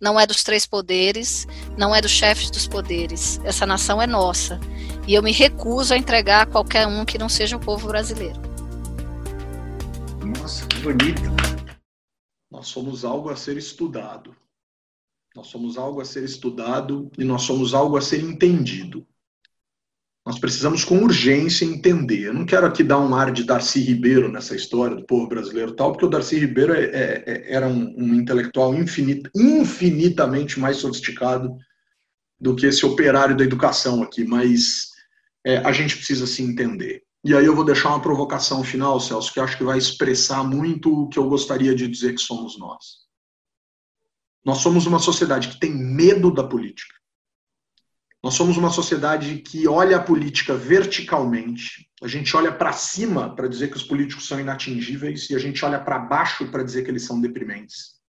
[0.00, 1.46] não é dos três poderes,
[1.76, 3.38] não é dos chefes dos poderes.
[3.44, 4.58] Essa nação é nossa.
[5.06, 8.40] E eu me recuso a entregar a qualquer um que não seja o povo brasileiro.
[10.38, 11.22] Nossa, que bonito.
[12.50, 14.34] Nós somos algo a ser estudado.
[15.34, 19.06] Nós somos algo a ser estudado e nós somos algo a ser entendido.
[20.24, 22.26] Nós precisamos com urgência entender.
[22.26, 25.74] Eu não quero aqui dar um ar de Darcy Ribeiro nessa história do povo brasileiro
[25.74, 30.76] tal, porque o Darcy Ribeiro é, é, é era um, um intelectual infinit, infinitamente mais
[30.76, 31.56] sofisticado
[32.38, 34.90] do que esse operário da educação aqui, mas
[35.44, 37.02] é, a gente precisa se entender.
[37.22, 41.02] E aí eu vou deixar uma provocação final, Celso, que acho que vai expressar muito
[41.02, 43.00] o que eu gostaria de dizer que somos nós.
[44.44, 46.99] Nós somos uma sociedade que tem medo da política.
[48.22, 53.48] Nós somos uma sociedade que olha a política verticalmente, a gente olha para cima para
[53.48, 56.90] dizer que os políticos são inatingíveis e a gente olha para baixo para dizer que
[56.90, 58.00] eles são deprimentes.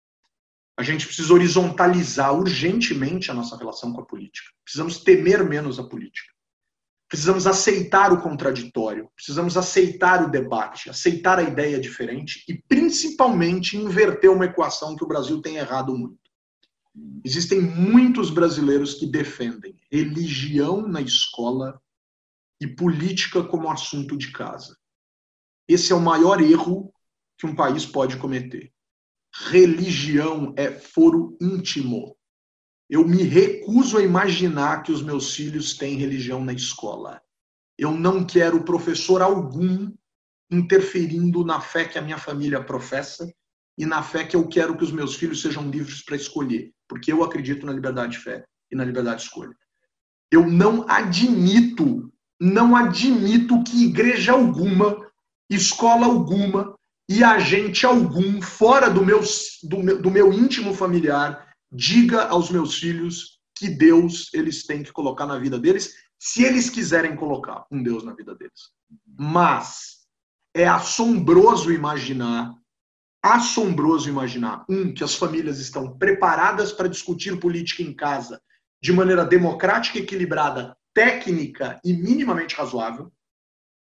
[0.76, 4.48] A gente precisa horizontalizar urgentemente a nossa relação com a política.
[4.64, 6.32] Precisamos temer menos a política.
[7.08, 14.30] Precisamos aceitar o contraditório, precisamos aceitar o debate, aceitar a ideia diferente e, principalmente, inverter
[14.30, 16.29] uma equação que o Brasil tem errado muito.
[17.24, 21.80] Existem muitos brasileiros que defendem religião na escola
[22.60, 24.76] e política como assunto de casa.
[25.68, 26.92] Esse é o maior erro
[27.38, 28.72] que um país pode cometer.
[29.32, 32.16] Religião é foro íntimo.
[32.88, 37.22] Eu me recuso a imaginar que os meus filhos têm religião na escola.
[37.78, 39.94] Eu não quero professor algum
[40.50, 43.32] interferindo na fé que a minha família professa
[43.78, 47.12] e na fé que eu quero que os meus filhos sejam livres para escolher porque
[47.12, 49.56] eu acredito na liberdade de fé e na liberdade de escolha.
[50.28, 55.08] Eu não admito, não admito que igreja alguma,
[55.48, 56.74] escola alguma
[57.08, 59.20] e agente algum fora do meu,
[59.62, 64.92] do meu, do meu íntimo familiar diga aos meus filhos que Deus eles têm que
[64.92, 68.70] colocar na vida deles, se eles quiserem colocar um Deus na vida deles.
[69.06, 70.00] Mas
[70.52, 72.52] é assombroso imaginar
[73.22, 78.40] assombroso imaginar, um, que as famílias estão preparadas para discutir política em casa
[78.82, 83.12] de maneira democrática, equilibrada, técnica e minimamente razoável.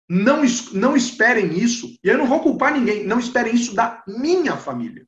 [0.09, 0.41] Não,
[0.73, 5.07] não esperem isso, e eu não vou culpar ninguém, não esperem isso da minha família.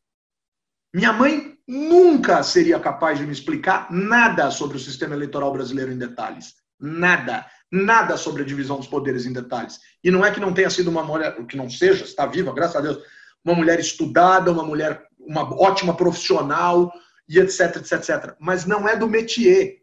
[0.94, 5.98] Minha mãe nunca seria capaz de me explicar nada sobre o sistema eleitoral brasileiro em
[5.98, 6.54] detalhes.
[6.80, 7.46] Nada.
[7.72, 9.80] Nada sobre a divisão dos poderes em detalhes.
[10.04, 12.76] E não é que não tenha sido uma mulher, que não seja, está viva, graças
[12.76, 13.00] a Deus,
[13.44, 16.92] uma mulher estudada, uma mulher, uma ótima profissional
[17.28, 18.36] e etc, etc, etc.
[18.40, 19.82] Mas não é do métier.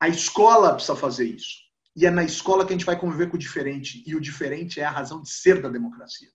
[0.00, 1.68] A escola precisa fazer isso.
[1.96, 4.04] E é na escola que a gente vai conviver com o diferente.
[4.06, 6.28] E o diferente é a razão de ser da democracia.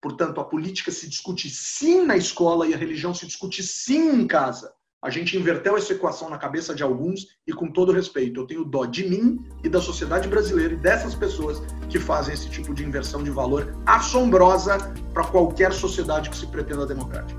[0.00, 4.26] Portanto, a política se discute sim na escola e a religião se discute sim em
[4.26, 4.72] casa.
[5.04, 8.64] A gente inverteu essa equação na cabeça de alguns e, com todo respeito, eu tenho
[8.64, 12.82] dó de mim e da sociedade brasileira e dessas pessoas que fazem esse tipo de
[12.86, 14.78] inversão de valor assombrosa
[15.12, 17.38] para qualquer sociedade que se pretenda democrática.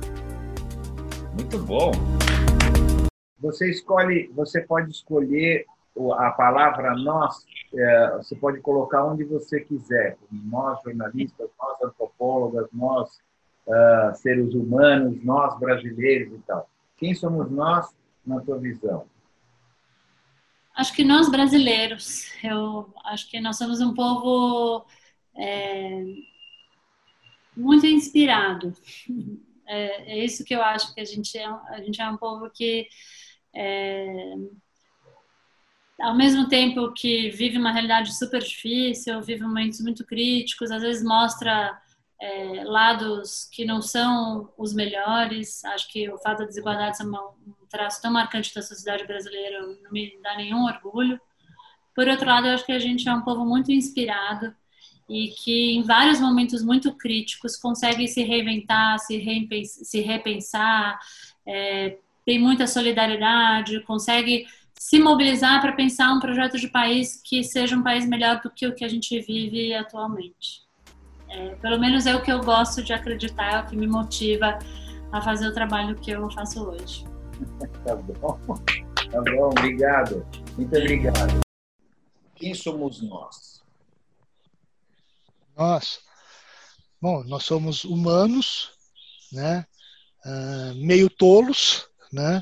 [1.33, 1.91] Muito bom.
[3.39, 5.65] Você escolhe, você pode escolher
[6.19, 10.19] a palavra nós, é, você pode colocar onde você quiser.
[10.31, 13.09] Nós jornalistas, nós antropólogas, nós
[13.65, 16.69] uh, seres humanos, nós brasileiros e tal.
[17.05, 17.95] Quem somos nós
[18.25, 19.05] na tua visão?
[20.75, 24.83] Acho que nós brasileiros, eu acho que nós somos um povo
[25.37, 26.03] é,
[27.55, 28.73] muito inspirado.
[29.67, 32.47] É, é, isso que eu acho que a gente é, a gente é um povo
[32.51, 32.87] que
[33.51, 34.35] é,
[35.99, 41.03] ao mesmo tempo que vive uma realidade super difícil, vive momentos muito críticos, às vezes
[41.03, 41.75] mostra
[42.21, 45.63] é, lados que não são os melhores.
[45.65, 49.91] Acho que o fato da desigualdade ser um traço tão marcante da sociedade brasileira não
[49.91, 51.19] me dá nenhum orgulho.
[51.93, 54.53] Por outro lado, eu acho que a gente é um povo muito inspirado
[55.09, 60.99] e que em vários momentos muito críticos consegue se reinventar, se, repensar, se repensar
[61.47, 67.77] é, tem muita solidariedade, consegue se mobilizar para pensar um projeto de país que seja
[67.77, 70.64] um país melhor do que o que a gente vive atualmente.
[71.35, 74.57] É, pelo menos é o que eu gosto de acreditar, é o que me motiva
[75.11, 77.03] a fazer o trabalho que eu faço hoje.
[77.85, 78.39] Tá bom,
[79.11, 80.25] tá bom, obrigado.
[80.55, 81.41] Muito obrigado.
[82.35, 83.61] Quem somos nós?
[85.57, 85.99] Nós?
[87.01, 88.71] Bom, nós somos humanos,
[89.33, 89.65] né?
[90.25, 92.41] Uh, meio tolos, né?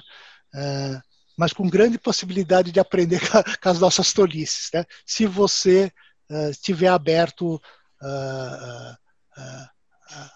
[0.54, 1.02] Uh,
[1.36, 3.20] mas com grande possibilidade de aprender
[3.60, 4.86] com as nossas tolices, né?
[5.04, 5.92] Se você
[6.30, 7.60] uh, estiver aberto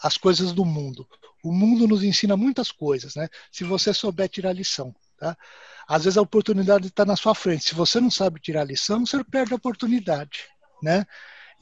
[0.02, 1.08] às coisas do mundo.
[1.44, 3.30] O mundo nos ensina muitas coisas, né?
[3.52, 5.38] Se você souber tirar lição, tá?
[5.88, 7.64] Às vezes a oportunidade está na sua frente.
[7.64, 10.44] Se você não sabe tirar lição, você perde a oportunidade,
[10.84, 11.06] né?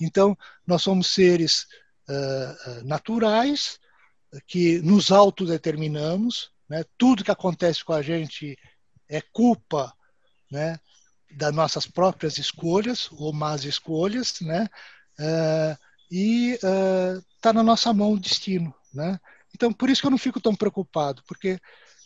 [0.02, 1.68] Então, nós somos seres
[2.10, 3.80] uh, naturais
[4.48, 6.84] que nos autodeterminamos, né?
[6.98, 8.58] Tudo que acontece com a gente
[9.08, 9.94] é culpa,
[10.52, 10.80] né?
[11.38, 14.68] Das nossas próprias escolhas ou más escolhas, né?
[15.20, 15.78] Uh,
[16.18, 19.20] e está uh, na nossa mão o destino, né?
[19.54, 21.60] Então, por isso que eu não fico tão preocupado, porque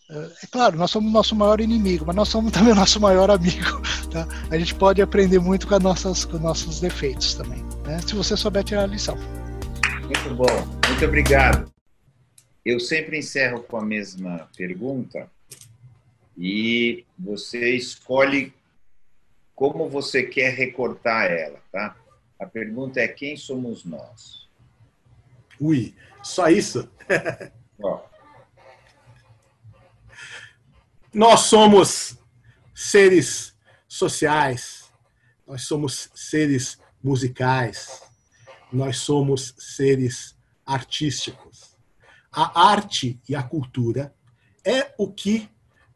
[0.09, 2.99] uh, é claro, nós somos o nosso maior inimigo, mas nós somos também o nosso
[2.99, 3.79] maior amigo.
[4.11, 4.27] Tá?
[4.49, 7.99] A gente pode aprender muito com, nossas, com nossos defeitos também, né?
[8.01, 9.15] se você souber tirar a lição.
[9.15, 11.71] Muito bom, muito obrigado.
[12.65, 15.29] Eu sempre encerro com a mesma pergunta
[16.35, 18.51] e você escolhe
[19.53, 21.95] como você quer recortar ela, tá?
[22.39, 24.47] A pergunta é quem somos nós?
[25.59, 26.89] Ui, só isso?
[27.83, 28.01] Ó.
[31.13, 32.17] Nós somos
[32.73, 33.55] seres
[33.87, 34.91] sociais,
[35.45, 38.01] nós somos seres musicais,
[38.71, 41.69] nós somos seres artísticos
[42.31, 44.13] a arte e a cultura
[44.63, 45.49] é o que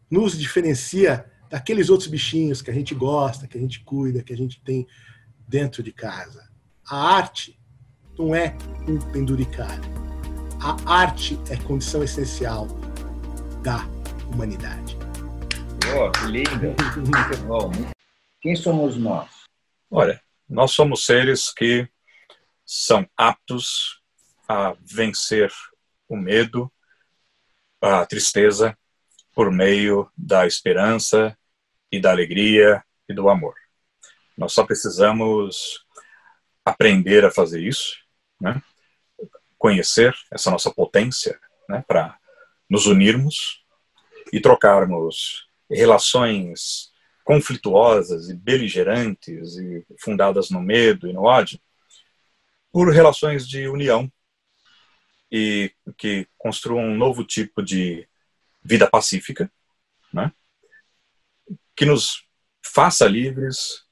[0.10, 4.38] nos diferencia daqueles outros bichinhos que a gente gosta, que a gente cuida, que a
[4.38, 4.88] gente tem
[5.54, 6.50] dentro de casa.
[6.90, 7.60] A arte
[8.18, 9.84] não é um penduricário.
[10.60, 12.66] A arte é condição essencial
[13.62, 13.86] da
[14.34, 14.98] humanidade.
[15.96, 16.76] Oh, que lindo!
[16.98, 17.72] Muito bom.
[18.42, 19.30] Quem somos nós?
[19.92, 21.88] Olha, nós somos seres que
[22.66, 24.02] são aptos
[24.50, 25.54] a vencer
[26.10, 26.72] o medo,
[27.80, 28.76] a tristeza,
[29.36, 31.38] por meio da esperança
[31.92, 33.63] e da alegria e do amor.
[34.38, 35.86] Nós só precisamos
[36.66, 37.96] aprender a fazer isso,
[38.40, 38.62] né?
[39.58, 41.84] conhecer essa nossa potência né?
[41.88, 42.18] para
[42.70, 43.64] nos unirmos
[44.32, 46.92] e trocarmos relações
[47.24, 51.60] conflituosas e beligerantes e fundadas no medo e no ódio
[52.72, 54.12] por relações de união
[55.32, 58.08] e que construam um novo tipo de
[58.64, 59.52] vida pacífica,
[60.14, 60.32] né?
[61.76, 62.26] que nos
[62.66, 63.84] faça livres,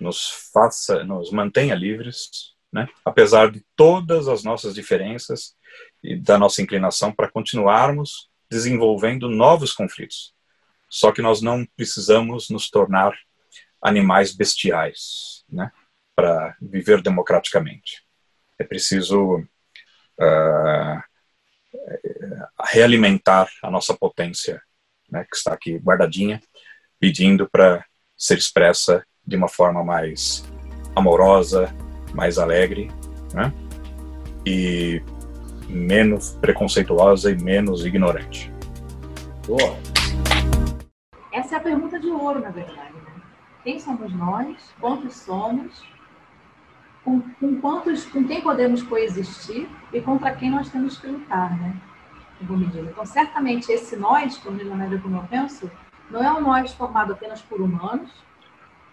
[0.00, 2.88] nos faça, nos mantenha livres, né?
[3.04, 5.56] apesar de todas as nossas diferenças
[6.02, 10.34] e da nossa inclinação para continuarmos desenvolvendo novos conflitos.
[10.88, 13.16] Só que nós não precisamos nos tornar
[13.82, 15.70] animais bestiais, né?
[16.16, 18.02] para viver democraticamente.
[18.58, 19.36] É preciso
[20.18, 21.02] uh,
[22.72, 24.60] realimentar a nossa potência,
[25.08, 26.42] né, que está aqui guardadinha,
[26.98, 27.84] pedindo para
[28.16, 30.44] ser expressa de uma forma mais
[30.96, 31.74] amorosa,
[32.14, 32.90] mais alegre,
[33.34, 33.52] né,
[34.46, 35.02] e
[35.68, 38.50] menos preconceituosa e menos ignorante.
[39.46, 39.76] Boa.
[41.32, 42.94] Essa é a pergunta de ouro, na verdade.
[42.94, 43.22] Né?
[43.62, 44.56] Quem somos nós?
[44.80, 45.84] Quantos somos?
[47.08, 51.74] com, com, quantos, com quem podemos coexistir e contra quem nós temos que lutar, né?
[52.40, 55.70] Então, certamente esse nós, pelo menos na maneira como eu penso,
[56.10, 58.10] não é um nós formado apenas por humanos,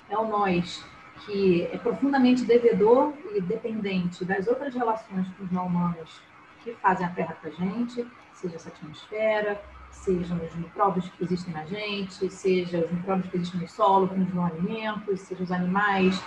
[0.10, 0.84] é um nós
[1.26, 6.22] que é profundamente devedor e dependente das outras relações com os não humanos
[6.64, 11.54] que fazem a Terra para a gente, seja essa atmosfera, sejam os micróbios que existem
[11.54, 16.22] na gente, seja os micróbios que existem no solo, nos alimentos, seja os animais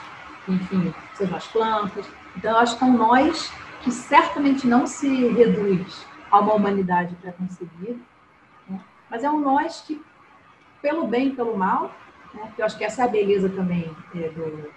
[0.49, 2.09] enfim, sejam as plantas.
[2.37, 3.53] Então, eu acho que é um nós
[3.83, 7.99] que certamente não se reduz a uma humanidade pré-concebida,
[8.69, 8.81] né?
[9.11, 10.03] mas é um nós que,
[10.83, 11.93] pelo bem e pelo mal,
[12.35, 12.53] né?
[12.57, 14.71] eu acho que essa é a beleza também é, do,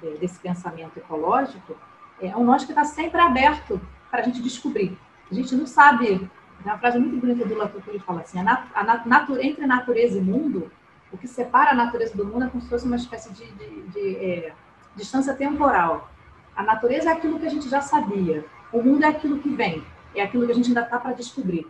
[0.00, 1.76] de, desse pensamento ecológico,
[2.20, 3.80] é um nós que está sempre aberto
[4.10, 4.96] para a gente descobrir.
[5.30, 6.28] A gente não sabe,
[6.64, 9.30] é uma frase muito bonita do Latour que ele fala assim, a nat, a nat,
[9.40, 10.70] entre natureza e mundo,
[11.12, 13.82] o que separa a natureza do mundo é como se fosse uma espécie de, de,
[13.82, 14.52] de é,
[14.96, 16.10] distância temporal.
[16.56, 18.44] A natureza é aquilo que a gente já sabia.
[18.72, 19.84] O mundo é aquilo que vem.
[20.14, 21.66] É aquilo que a gente ainda está para descobrir.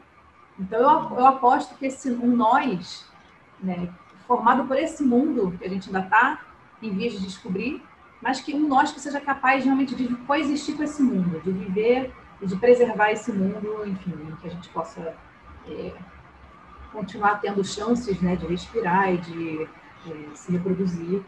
[0.59, 3.11] Então, eu, eu aposto que esse um nós,
[3.61, 3.89] né,
[4.27, 6.41] formado por esse mundo que a gente ainda está
[6.83, 7.83] em vias de descobrir,
[8.21, 12.13] mas que um nós que seja capaz realmente de coexistir com esse mundo, de viver
[12.41, 15.15] e de preservar esse mundo, enfim, que a gente possa
[15.69, 15.93] é,
[16.93, 19.69] continuar tendo chances né, de respirar e de
[20.07, 21.23] é, se reproduzir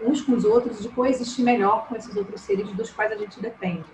[0.00, 3.40] uns com os outros, de coexistir melhor com esses outros seres dos quais a gente
[3.40, 3.84] depende.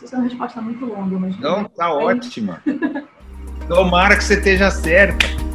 [0.00, 1.36] Isso é uma resposta muito longa, mas.
[1.40, 2.62] Não, tá ótima.
[3.66, 5.47] Tomara que você esteja certa.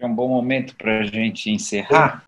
[0.00, 2.24] É um bom momento para a gente encerrar.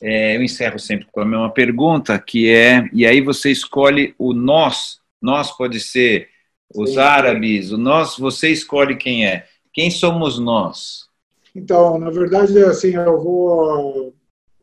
[0.00, 4.32] É, eu encerro sempre com a mesma pergunta, que é, e aí você escolhe o
[4.32, 5.00] nós.
[5.20, 6.28] Nós pode ser
[6.72, 6.98] os Sim.
[6.98, 9.44] árabes, o nós, você escolhe quem é.
[9.72, 11.08] Quem somos nós?
[11.52, 14.14] Então, na verdade, assim, eu vou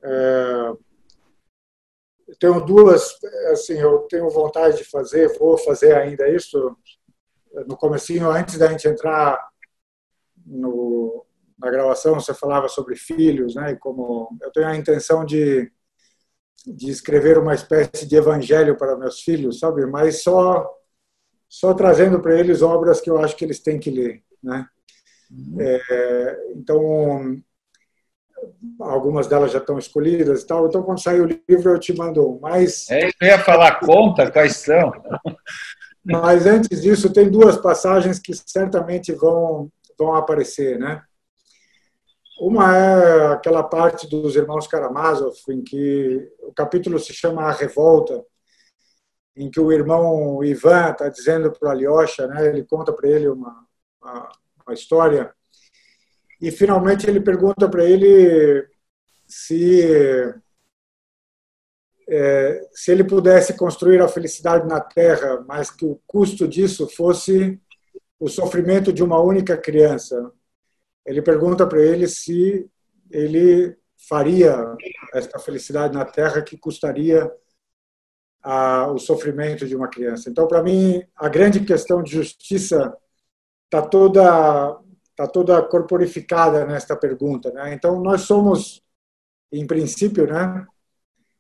[0.01, 0.73] é,
[2.39, 3.17] tenho duas,
[3.51, 6.77] assim, eu tenho vontade de fazer, vou fazer ainda isso
[7.67, 9.37] no comecinho, antes da gente entrar
[10.45, 11.25] no,
[11.61, 13.71] na gravação, você falava sobre filhos, né?
[13.71, 15.71] E como eu tenho a intenção de
[16.65, 19.85] de escrever uma espécie de evangelho para meus filhos, sabe?
[19.87, 20.69] Mas só
[21.49, 24.67] só trazendo para eles obras que eu acho que eles têm que ler, né?
[25.29, 25.57] Uhum.
[25.59, 27.41] É, então
[28.79, 30.67] algumas delas já estão escolhidas e tal.
[30.67, 32.39] Então, quando sair o livro, eu te mando um.
[32.39, 32.89] Mas...
[32.89, 34.91] É, eu ia falar conta, quais são?
[36.03, 41.03] Mas antes disso, tem duas passagens que certamente vão, vão aparecer, né?
[42.41, 48.25] Uma é aquela parte dos irmãos Karamazov, em que o capítulo se chama A Revolta,
[49.35, 53.67] em que o irmão Ivan está dizendo para Alyosha, né, ele conta para ele uma,
[54.01, 54.31] uma,
[54.65, 55.31] uma história
[56.41, 58.67] e finalmente ele pergunta para ele
[59.27, 60.33] se
[62.09, 67.61] é, se ele pudesse construir a felicidade na Terra, mas que o custo disso fosse
[68.19, 70.33] o sofrimento de uma única criança.
[71.05, 72.69] Ele pergunta para ele se
[73.09, 73.75] ele
[74.07, 74.75] faria
[75.13, 77.31] essa felicidade na Terra que custaria
[78.43, 80.29] a, o sofrimento de uma criança.
[80.29, 82.95] Então, para mim, a grande questão de justiça
[83.65, 84.79] está toda
[85.11, 87.51] está toda corporificada nesta pergunta.
[87.51, 87.73] Né?
[87.73, 88.81] Então, nós somos,
[89.51, 90.65] em princípio, né,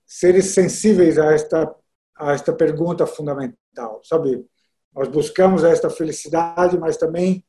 [0.05, 1.75] seres sensíveis a esta,
[2.15, 4.45] a esta pergunta fundamental, sabe?
[4.93, 7.43] Nós buscamos esta felicidade, mas também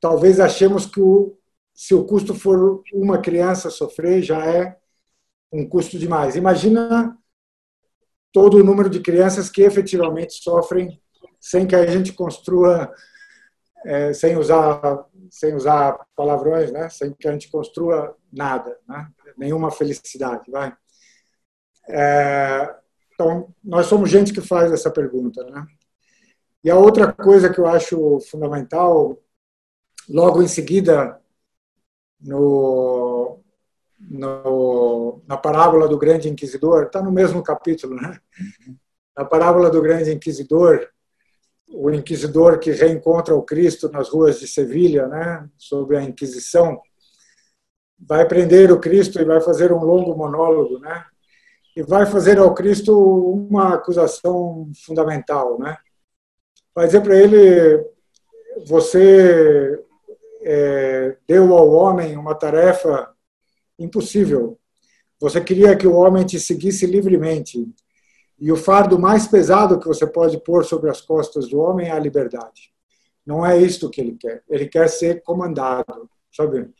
[0.00, 1.37] talvez achemos que o,
[1.78, 4.76] se o custo for uma criança sofrer, já é
[5.52, 6.34] um custo demais.
[6.34, 7.16] Imagina
[8.32, 11.00] todo o número de crianças que efetivamente sofrem
[11.38, 12.92] sem que a gente construa,
[13.86, 16.88] é, sem usar sem usar palavrões, né?
[16.88, 19.08] sem que a gente construa nada, né?
[19.36, 20.50] nenhuma felicidade.
[20.50, 20.74] Vai?
[21.88, 22.74] É,
[23.14, 25.44] então, nós somos gente que faz essa pergunta.
[25.44, 25.64] Né?
[26.64, 29.16] E a outra coisa que eu acho fundamental,
[30.08, 31.20] logo em seguida,
[32.20, 33.40] no,
[33.98, 38.18] no, na parábola do grande inquisidor, está no mesmo capítulo, né?
[39.16, 40.88] Na parábola do grande inquisidor,
[41.70, 46.80] o inquisidor que reencontra o Cristo nas ruas de Sevilha, né, sobre a Inquisição,
[47.98, 51.04] vai prender o Cristo e vai fazer um longo monólogo, né,
[51.76, 55.76] e vai fazer ao Cristo uma acusação fundamental, né.
[56.74, 57.84] Vai dizer para ele:
[58.66, 59.84] você
[60.40, 63.10] é, deu ao homem uma tarefa
[63.78, 64.58] impossível.
[65.20, 67.66] Você queria que o homem te seguisse livremente
[68.38, 71.92] e o fardo mais pesado que você pode pôr sobre as costas do homem é
[71.92, 72.72] a liberdade.
[73.26, 74.42] Não é isto que ele quer.
[74.48, 76.70] Ele quer ser comandado, sabe?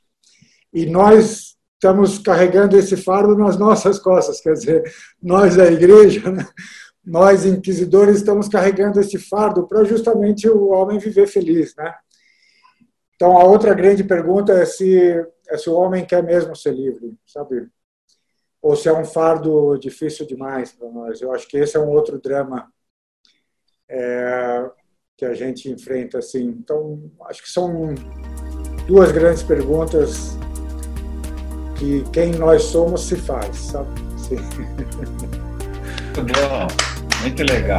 [0.72, 4.92] E nós estamos carregando esse fardo nas nossas costas, quer dizer,
[5.22, 6.46] nós da igreja, né?
[7.04, 11.94] nós inquisidores estamos carregando esse fardo para justamente o homem viver feliz, né?
[13.18, 17.16] Então a outra grande pergunta é se, é se o homem quer mesmo ser livre,
[17.26, 17.68] sabe?
[18.60, 21.20] ou se é um fardo difícil demais para nós.
[21.20, 22.70] Eu acho que esse é um outro drama
[23.88, 24.68] é,
[25.16, 26.18] que a gente enfrenta.
[26.18, 26.44] Assim.
[26.44, 27.94] Então, acho que são
[28.86, 30.36] duas grandes perguntas
[31.78, 33.88] que quem nós somos se faz, sabe?
[34.18, 34.36] Sim.
[36.16, 36.66] Muito bom,
[37.22, 37.78] muito legal.